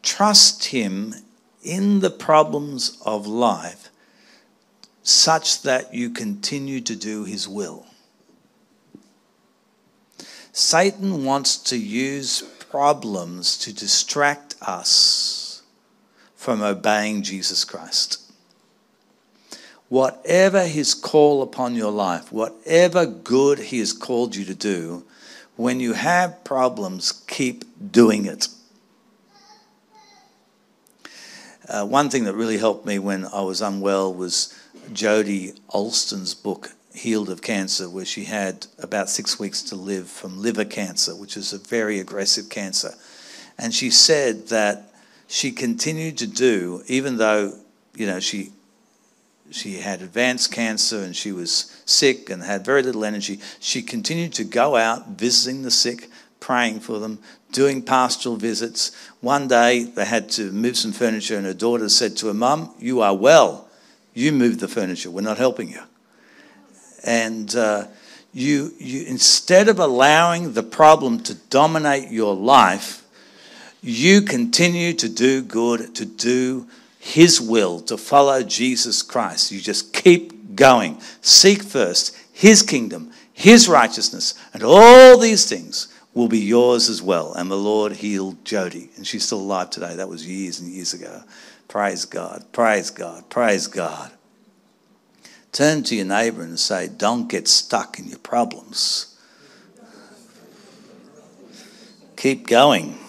Trust 0.03 0.65
Him 0.65 1.15
in 1.63 2.01
the 2.01 2.09
problems 2.09 3.01
of 3.05 3.25
life 3.25 3.89
such 5.03 5.61
that 5.63 5.93
you 5.93 6.09
continue 6.09 6.81
to 6.81 6.95
do 6.95 7.23
His 7.23 7.47
will. 7.47 7.85
Satan 10.51 11.23
wants 11.23 11.57
to 11.57 11.77
use 11.77 12.41
problems 12.69 13.57
to 13.59 13.73
distract 13.73 14.55
us 14.61 15.63
from 16.35 16.61
obeying 16.61 17.21
Jesus 17.21 17.63
Christ. 17.63 18.30
Whatever 19.91 20.63
his 20.67 20.93
call 20.93 21.41
upon 21.41 21.75
your 21.75 21.91
life, 21.91 22.31
whatever 22.31 23.05
good 23.05 23.59
he 23.59 23.79
has 23.79 23.91
called 23.91 24.37
you 24.37 24.45
to 24.45 24.55
do, 24.55 25.03
when 25.57 25.81
you 25.81 25.91
have 25.91 26.45
problems, 26.45 27.11
keep 27.27 27.65
doing 27.91 28.23
it. 28.23 28.47
Uh, 31.67 31.85
one 31.85 32.09
thing 32.09 32.23
that 32.23 32.35
really 32.35 32.57
helped 32.57 32.85
me 32.85 32.99
when 32.99 33.25
I 33.25 33.41
was 33.41 33.61
unwell 33.61 34.13
was 34.13 34.57
Dodie 34.93 35.55
Osteen's 35.73 36.35
book, 36.35 36.69
healed 36.93 37.29
of 37.29 37.41
cancer, 37.41 37.89
where 37.89 38.05
she 38.05 38.23
had 38.23 38.67
about 38.79 39.09
six 39.09 39.39
weeks 39.39 39.61
to 39.63 39.75
live 39.75 40.07
from 40.07 40.41
liver 40.41 40.63
cancer, 40.63 41.17
which 41.17 41.35
is 41.35 41.51
a 41.51 41.57
very 41.57 41.99
aggressive 41.99 42.47
cancer. 42.49 42.93
And 43.57 43.73
she 43.73 43.89
said 43.89 44.47
that 44.47 44.93
she 45.27 45.51
continued 45.51 46.17
to 46.19 46.27
do, 46.27 46.81
even 46.87 47.17
though, 47.17 47.59
you 47.93 48.07
know, 48.07 48.21
she 48.21 48.53
she 49.51 49.77
had 49.77 50.01
advanced 50.01 50.51
cancer 50.51 51.03
and 51.03 51.15
she 51.15 51.31
was 51.31 51.81
sick 51.85 52.29
and 52.29 52.43
had 52.43 52.65
very 52.65 52.81
little 52.81 53.05
energy. 53.05 53.39
She 53.59 53.81
continued 53.81 54.33
to 54.33 54.43
go 54.43 54.75
out 54.75 55.09
visiting 55.09 55.61
the 55.61 55.71
sick, 55.71 56.09
praying 56.39 56.79
for 56.79 56.99
them, 56.99 57.19
doing 57.51 57.81
pastoral 57.81 58.37
visits. 58.37 58.91
One 59.19 59.47
day 59.47 59.83
they 59.83 60.05
had 60.05 60.29
to 60.31 60.51
move 60.51 60.77
some 60.77 60.93
furniture, 60.93 61.37
and 61.37 61.45
her 61.45 61.53
daughter 61.53 61.89
said 61.89 62.17
to 62.17 62.27
her, 62.27 62.33
Mum, 62.33 62.73
you 62.79 63.01
are 63.01 63.15
well. 63.15 63.69
You 64.13 64.31
move 64.31 64.59
the 64.59 64.67
furniture. 64.67 65.11
We're 65.11 65.21
not 65.21 65.37
helping 65.37 65.69
you 65.69 65.81
and 67.03 67.55
uh, 67.55 67.87
you, 68.33 68.73
you 68.77 69.05
instead 69.05 69.69
of 69.69 69.79
allowing 69.79 70.53
the 70.53 70.63
problem 70.63 71.21
to 71.23 71.35
dominate 71.35 72.09
your 72.09 72.35
life, 72.35 73.03
you 73.81 74.21
continue 74.21 74.93
to 74.93 75.09
do 75.09 75.41
good, 75.41 75.95
to 75.95 76.05
do 76.05 76.67
His 77.03 77.41
will, 77.41 77.79
to 77.81 77.97
follow 77.97 78.43
Jesus 78.43 79.01
Christ. 79.01 79.51
You 79.51 79.59
just 79.59 79.91
keep 79.91 80.55
going. 80.55 81.01
Seek 81.21 81.63
first 81.63 82.15
His 82.31 82.61
kingdom, 82.61 83.11
His 83.33 83.67
righteousness, 83.67 84.35
and 84.53 84.61
all 84.61 85.17
these 85.17 85.49
things 85.49 85.87
will 86.13 86.27
be 86.27 86.37
yours 86.37 86.89
as 86.89 87.01
well. 87.01 87.33
And 87.33 87.49
the 87.49 87.57
Lord 87.57 87.93
healed 87.93 88.43
Dodie, 88.43 88.91
and 88.97 89.07
she's 89.07 89.25
still 89.25 89.39
alive 89.39 89.71
today. 89.71 89.95
That 89.95 90.09
was 90.09 90.27
years 90.27 90.59
and 90.59 90.69
years 90.69 90.93
ago. 90.93 91.23
Praise 91.67 92.05
God, 92.05 92.45
praise 92.51 92.91
God, 92.91 93.27
praise 93.31 93.65
God. 93.65 94.11
Turn 95.51 95.81
to 95.83 95.95
your 95.95 96.05
neighbor 96.05 96.43
and 96.43 96.59
say, 96.59 96.87
Don't 96.87 97.27
get 97.27 97.47
stuck 97.47 97.97
in 97.97 98.07
your 98.09 98.19
problems. 98.19 99.17
Keep 102.15 102.45
going. 102.45 102.99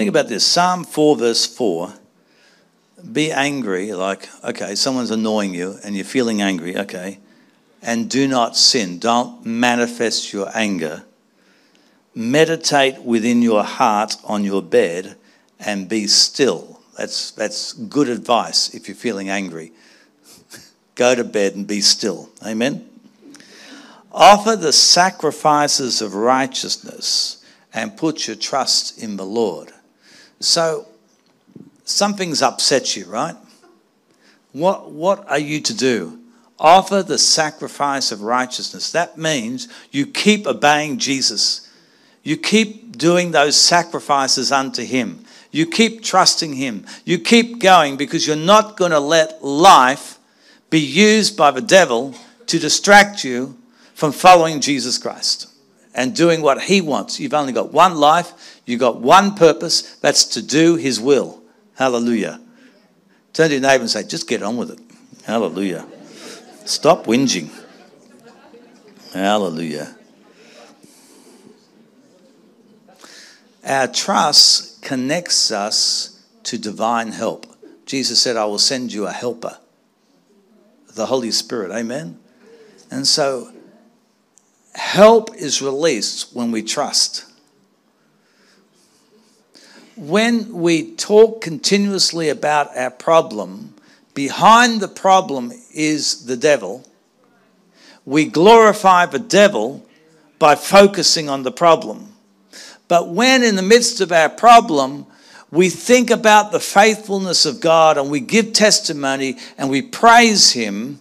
Think 0.00 0.08
about 0.08 0.28
this 0.28 0.46
Psalm 0.46 0.84
4, 0.84 1.16
verse 1.16 1.44
4. 1.44 1.92
Be 3.12 3.30
angry, 3.30 3.92
like, 3.92 4.30
okay, 4.42 4.74
someone's 4.74 5.10
annoying 5.10 5.52
you 5.52 5.78
and 5.84 5.94
you're 5.94 6.06
feeling 6.06 6.40
angry, 6.40 6.74
okay, 6.74 7.18
and 7.82 8.08
do 8.08 8.26
not 8.26 8.56
sin. 8.56 8.98
Don't 8.98 9.44
manifest 9.44 10.32
your 10.32 10.50
anger. 10.54 11.04
Meditate 12.14 13.02
within 13.02 13.42
your 13.42 13.62
heart 13.62 14.16
on 14.24 14.42
your 14.42 14.62
bed 14.62 15.16
and 15.58 15.86
be 15.86 16.06
still. 16.06 16.80
That's, 16.96 17.32
that's 17.32 17.74
good 17.74 18.08
advice 18.08 18.74
if 18.74 18.88
you're 18.88 18.94
feeling 18.94 19.28
angry. 19.28 19.70
Go 20.94 21.14
to 21.14 21.24
bed 21.24 21.56
and 21.56 21.66
be 21.66 21.82
still. 21.82 22.30
Amen? 22.42 22.88
Offer 24.12 24.56
the 24.56 24.72
sacrifices 24.72 26.00
of 26.00 26.14
righteousness 26.14 27.44
and 27.74 27.98
put 27.98 28.26
your 28.26 28.36
trust 28.36 28.98
in 28.98 29.18
the 29.18 29.26
Lord. 29.26 29.74
So, 30.40 30.86
something's 31.84 32.40
upset 32.40 32.96
you, 32.96 33.04
right? 33.04 33.36
What, 34.52 34.90
what 34.90 35.28
are 35.30 35.38
you 35.38 35.60
to 35.60 35.74
do? 35.74 36.18
Offer 36.58 37.02
the 37.02 37.18
sacrifice 37.18 38.10
of 38.10 38.22
righteousness. 38.22 38.90
That 38.92 39.18
means 39.18 39.68
you 39.90 40.06
keep 40.06 40.46
obeying 40.46 40.98
Jesus. 40.98 41.68
You 42.22 42.36
keep 42.36 42.96
doing 42.96 43.30
those 43.30 43.56
sacrifices 43.56 44.50
unto 44.50 44.82
Him. 44.82 45.24
You 45.50 45.66
keep 45.66 46.02
trusting 46.02 46.54
Him. 46.54 46.86
You 47.04 47.18
keep 47.18 47.60
going 47.60 47.96
because 47.96 48.26
you're 48.26 48.36
not 48.36 48.76
going 48.76 48.92
to 48.92 49.00
let 49.00 49.44
life 49.44 50.18
be 50.70 50.80
used 50.80 51.36
by 51.36 51.50
the 51.50 51.60
devil 51.60 52.14
to 52.46 52.58
distract 52.58 53.24
you 53.24 53.56
from 53.94 54.12
following 54.12 54.60
Jesus 54.60 54.96
Christ 54.96 55.49
and 55.94 56.14
doing 56.14 56.42
what 56.42 56.62
He 56.62 56.80
wants. 56.80 57.18
You've 57.20 57.34
only 57.34 57.52
got 57.52 57.72
one 57.72 57.96
life, 57.96 58.60
you've 58.66 58.80
got 58.80 59.00
one 59.00 59.34
purpose 59.34 59.96
that's 59.96 60.24
to 60.26 60.42
do 60.42 60.76
His 60.76 61.00
will. 61.00 61.42
Hallelujah. 61.74 62.40
Turn 63.32 63.48
to 63.48 63.54
your 63.54 63.62
neighbor 63.62 63.82
and 63.82 63.90
say, 63.90 64.02
just 64.02 64.28
get 64.28 64.42
on 64.42 64.56
with 64.56 64.70
it. 64.70 64.80
Hallelujah. 65.24 65.86
Stop 66.64 67.06
whinging. 67.06 67.50
Hallelujah. 69.12 69.96
Our 73.64 73.88
trust 73.88 74.82
connects 74.82 75.50
us 75.50 76.24
to 76.44 76.58
divine 76.58 77.12
help. 77.12 77.46
Jesus 77.86 78.20
said, 78.20 78.36
I 78.36 78.44
will 78.44 78.58
send 78.58 78.92
you 78.92 79.06
a 79.06 79.12
helper, 79.12 79.58
the 80.94 81.06
Holy 81.06 81.30
Spirit. 81.30 81.70
Amen? 81.72 82.18
And 82.90 83.06
so, 83.06 83.52
help 84.74 85.34
is 85.34 85.62
released 85.62 86.34
when 86.34 86.52
we 86.52 86.62
trust. 86.62 87.26
When 89.96 90.52
we 90.54 90.94
talk 90.94 91.40
continuously 91.42 92.28
about 92.30 92.76
our 92.76 92.90
problem, 92.90 93.74
behind 94.14 94.80
the 94.80 94.88
problem 94.88 95.52
is 95.74 96.24
the 96.24 96.36
devil. 96.36 96.84
We 98.06 98.24
glorify 98.24 99.06
the 99.06 99.18
devil 99.18 99.86
by 100.38 100.54
focusing 100.54 101.28
on 101.28 101.42
the 101.42 101.52
problem. 101.52 102.14
But 102.88 103.10
when 103.10 103.44
in 103.44 103.56
the 103.56 103.62
midst 103.62 104.00
of 104.00 104.10
our 104.10 104.28
problem, 104.28 105.06
we 105.50 105.68
think 105.68 106.10
about 106.10 106.50
the 106.50 106.60
faithfulness 106.60 107.44
of 107.44 107.60
God 107.60 107.98
and 107.98 108.10
we 108.10 108.20
give 108.20 108.52
testimony 108.52 109.36
and 109.58 109.68
we 109.68 109.82
praise 109.82 110.52
Him, 110.52 110.98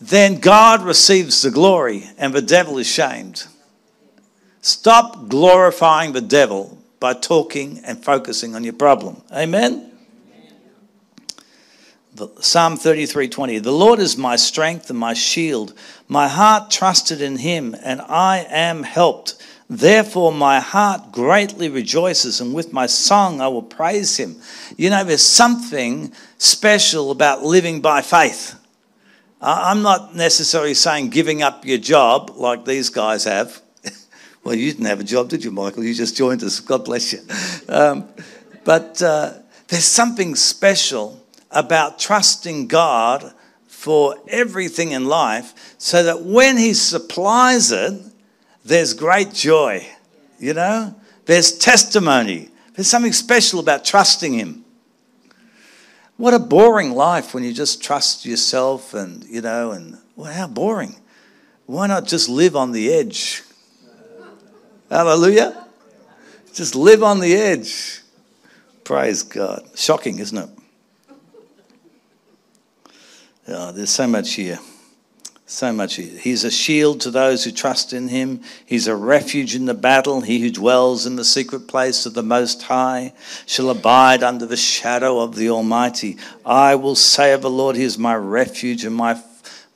then 0.00 0.40
God 0.40 0.82
receives 0.82 1.42
the 1.42 1.50
glory 1.50 2.08
and 2.16 2.32
the 2.32 2.42
devil 2.42 2.78
is 2.78 2.86
shamed. 2.86 3.46
Stop 4.62 5.28
glorifying 5.28 6.12
the 6.12 6.20
devil 6.20 6.78
by 6.98 7.14
talking 7.14 7.80
and 7.84 8.02
focusing 8.02 8.54
on 8.54 8.64
your 8.64 8.74
problem. 8.74 9.22
Amen? 9.32 9.90
Psalm 12.40 12.76
33:20 12.76 13.62
The 13.62 13.72
Lord 13.72 13.98
is 13.98 14.18
my 14.18 14.36
strength 14.36 14.90
and 14.90 14.98
my 14.98 15.14
shield. 15.14 15.72
My 16.08 16.28
heart 16.28 16.70
trusted 16.70 17.22
in 17.22 17.38
him 17.38 17.74
and 17.82 18.00
I 18.02 18.46
am 18.50 18.82
helped. 18.82 19.36
Therefore, 19.70 20.32
my 20.32 20.58
heart 20.58 21.12
greatly 21.12 21.68
rejoices, 21.68 22.40
and 22.40 22.52
with 22.52 22.72
my 22.72 22.86
song 22.86 23.40
I 23.40 23.46
will 23.46 23.62
praise 23.62 24.16
him. 24.16 24.36
You 24.76 24.90
know, 24.90 25.04
there's 25.04 25.22
something 25.22 26.12
special 26.38 27.12
about 27.12 27.44
living 27.44 27.80
by 27.80 28.02
faith. 28.02 28.59
I'm 29.40 29.80
not 29.82 30.14
necessarily 30.14 30.74
saying 30.74 31.10
giving 31.10 31.42
up 31.42 31.64
your 31.64 31.78
job 31.78 32.32
like 32.36 32.64
these 32.66 32.90
guys 32.90 33.24
have. 33.24 33.62
well, 34.44 34.54
you 34.54 34.70
didn't 34.70 34.86
have 34.86 35.00
a 35.00 35.04
job, 35.04 35.30
did 35.30 35.42
you, 35.42 35.50
Michael? 35.50 35.82
You 35.82 35.94
just 35.94 36.16
joined 36.16 36.42
us. 36.42 36.60
God 36.60 36.84
bless 36.84 37.12
you. 37.12 37.20
Um, 37.68 38.08
but 38.64 39.00
uh, 39.00 39.32
there's 39.68 39.86
something 39.86 40.34
special 40.34 41.24
about 41.50 41.98
trusting 41.98 42.66
God 42.66 43.32
for 43.66 44.16
everything 44.28 44.92
in 44.92 45.06
life 45.06 45.74
so 45.78 46.02
that 46.02 46.22
when 46.22 46.58
He 46.58 46.74
supplies 46.74 47.72
it, 47.72 47.98
there's 48.62 48.92
great 48.92 49.32
joy. 49.32 49.86
You 50.38 50.52
know, 50.52 50.94
there's 51.24 51.56
testimony. 51.56 52.50
There's 52.74 52.88
something 52.88 53.12
special 53.12 53.58
about 53.58 53.86
trusting 53.86 54.34
Him. 54.34 54.64
What 56.20 56.34
a 56.34 56.38
boring 56.38 56.90
life 56.90 57.32
when 57.32 57.44
you 57.44 57.54
just 57.54 57.82
trust 57.82 58.26
yourself 58.26 58.92
and, 58.92 59.24
you 59.24 59.40
know, 59.40 59.70
and 59.70 59.96
well, 60.16 60.30
how 60.30 60.48
boring. 60.48 60.96
Why 61.64 61.86
not 61.86 62.06
just 62.06 62.28
live 62.28 62.54
on 62.54 62.72
the 62.72 62.92
edge? 62.92 63.42
Hallelujah. 64.90 65.66
Just 66.52 66.74
live 66.74 67.02
on 67.02 67.20
the 67.20 67.34
edge. 67.34 68.02
Praise 68.84 69.22
God. 69.22 69.66
Shocking, 69.74 70.18
isn't 70.18 70.36
it? 70.36 70.50
Oh, 73.48 73.72
there's 73.72 73.88
so 73.88 74.06
much 74.06 74.34
here. 74.34 74.58
So 75.50 75.72
much. 75.72 75.96
He's 75.96 76.44
a 76.44 76.50
shield 76.50 77.00
to 77.00 77.10
those 77.10 77.42
who 77.42 77.50
trust 77.50 77.92
in 77.92 78.06
him. 78.06 78.40
He's 78.64 78.86
a 78.86 78.94
refuge 78.94 79.56
in 79.56 79.64
the 79.64 79.74
battle. 79.74 80.20
He 80.20 80.38
who 80.38 80.50
dwells 80.52 81.06
in 81.06 81.16
the 81.16 81.24
secret 81.24 81.66
place 81.66 82.06
of 82.06 82.14
the 82.14 82.22
Most 82.22 82.62
High 82.62 83.14
shall 83.46 83.68
abide 83.68 84.22
under 84.22 84.46
the 84.46 84.56
shadow 84.56 85.18
of 85.18 85.34
the 85.34 85.50
Almighty. 85.50 86.18
I 86.46 86.76
will 86.76 86.94
say 86.94 87.32
of 87.32 87.42
the 87.42 87.50
Lord, 87.50 87.74
He 87.74 87.82
is 87.82 87.98
my 87.98 88.14
refuge 88.14 88.84
and 88.84 88.94
my, 88.94 89.20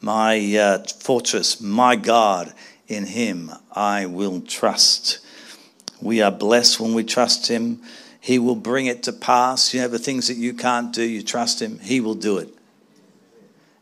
my 0.01 0.57
uh, 0.57 0.85
fortress, 0.85 1.61
my 1.61 1.97
God. 1.97 2.55
In 2.87 3.07
him 3.07 3.51
I 3.73 4.07
will 4.07 4.43
trust. 4.43 5.19
We 6.01 6.23
are 6.23 6.31
blessed 6.31 6.79
when 6.79 6.95
we 6.95 7.03
trust 7.03 7.49
him. 7.49 7.83
He 8.21 8.39
will 8.39 8.55
bring 8.55 8.87
it 8.87 9.03
to 9.03 9.13
pass. 9.13 9.75
You 9.75 9.81
know, 9.81 9.89
the 9.89 9.99
things 9.99 10.29
that 10.29 10.37
you 10.37 10.55
can't 10.55 10.93
do, 10.93 11.03
you 11.03 11.25
trust 11.25 11.61
him, 11.61 11.81
he 11.81 12.01
will 12.01 12.15
do 12.15 12.39
it. 12.39 12.49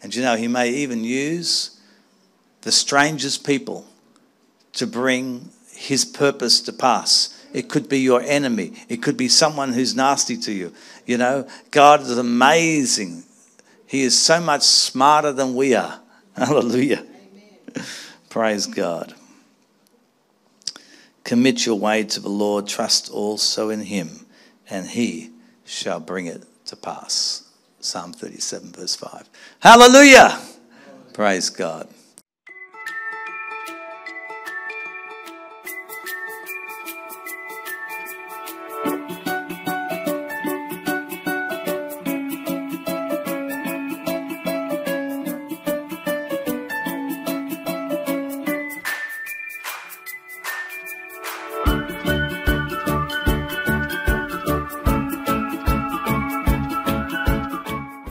And 0.02 0.14
you 0.14 0.22
know, 0.22 0.36
he 0.36 0.48
may 0.48 0.70
even 0.70 1.04
use 1.04 1.78
the 2.62 2.72
strangest 2.72 3.46
people 3.46 3.86
to 4.74 4.86
bring 4.86 5.50
his 5.74 6.04
purpose 6.04 6.60
to 6.62 6.72
pass. 6.72 7.38
It 7.52 7.68
could 7.68 7.88
be 7.88 8.00
your 8.00 8.22
enemy. 8.22 8.72
It 8.88 9.02
could 9.02 9.16
be 9.16 9.28
someone 9.28 9.72
who's 9.72 9.94
nasty 9.94 10.36
to 10.38 10.52
you. 10.52 10.72
You 11.04 11.18
know, 11.18 11.46
God 11.70 12.00
is 12.00 12.16
amazing. 12.16 13.24
He 13.86 14.02
is 14.02 14.18
so 14.18 14.40
much 14.40 14.62
smarter 14.62 15.32
than 15.32 15.54
we 15.54 15.74
are. 15.74 16.00
Hallelujah. 16.36 17.04
Praise 18.30 18.66
God. 18.66 19.14
Commit 21.24 21.66
your 21.66 21.78
way 21.78 22.04
to 22.04 22.20
the 22.20 22.28
Lord, 22.28 22.66
trust 22.66 23.10
also 23.10 23.70
in 23.70 23.80
him, 23.80 24.26
and 24.68 24.86
he 24.86 25.30
shall 25.64 26.00
bring 26.00 26.26
it 26.26 26.44
to 26.66 26.76
pass. 26.76 27.44
Psalm 27.80 28.12
37, 28.12 28.72
verse 28.72 28.96
5. 28.96 29.28
Hallelujah! 29.60 30.40
Praise 31.12 31.50
God. 31.50 31.88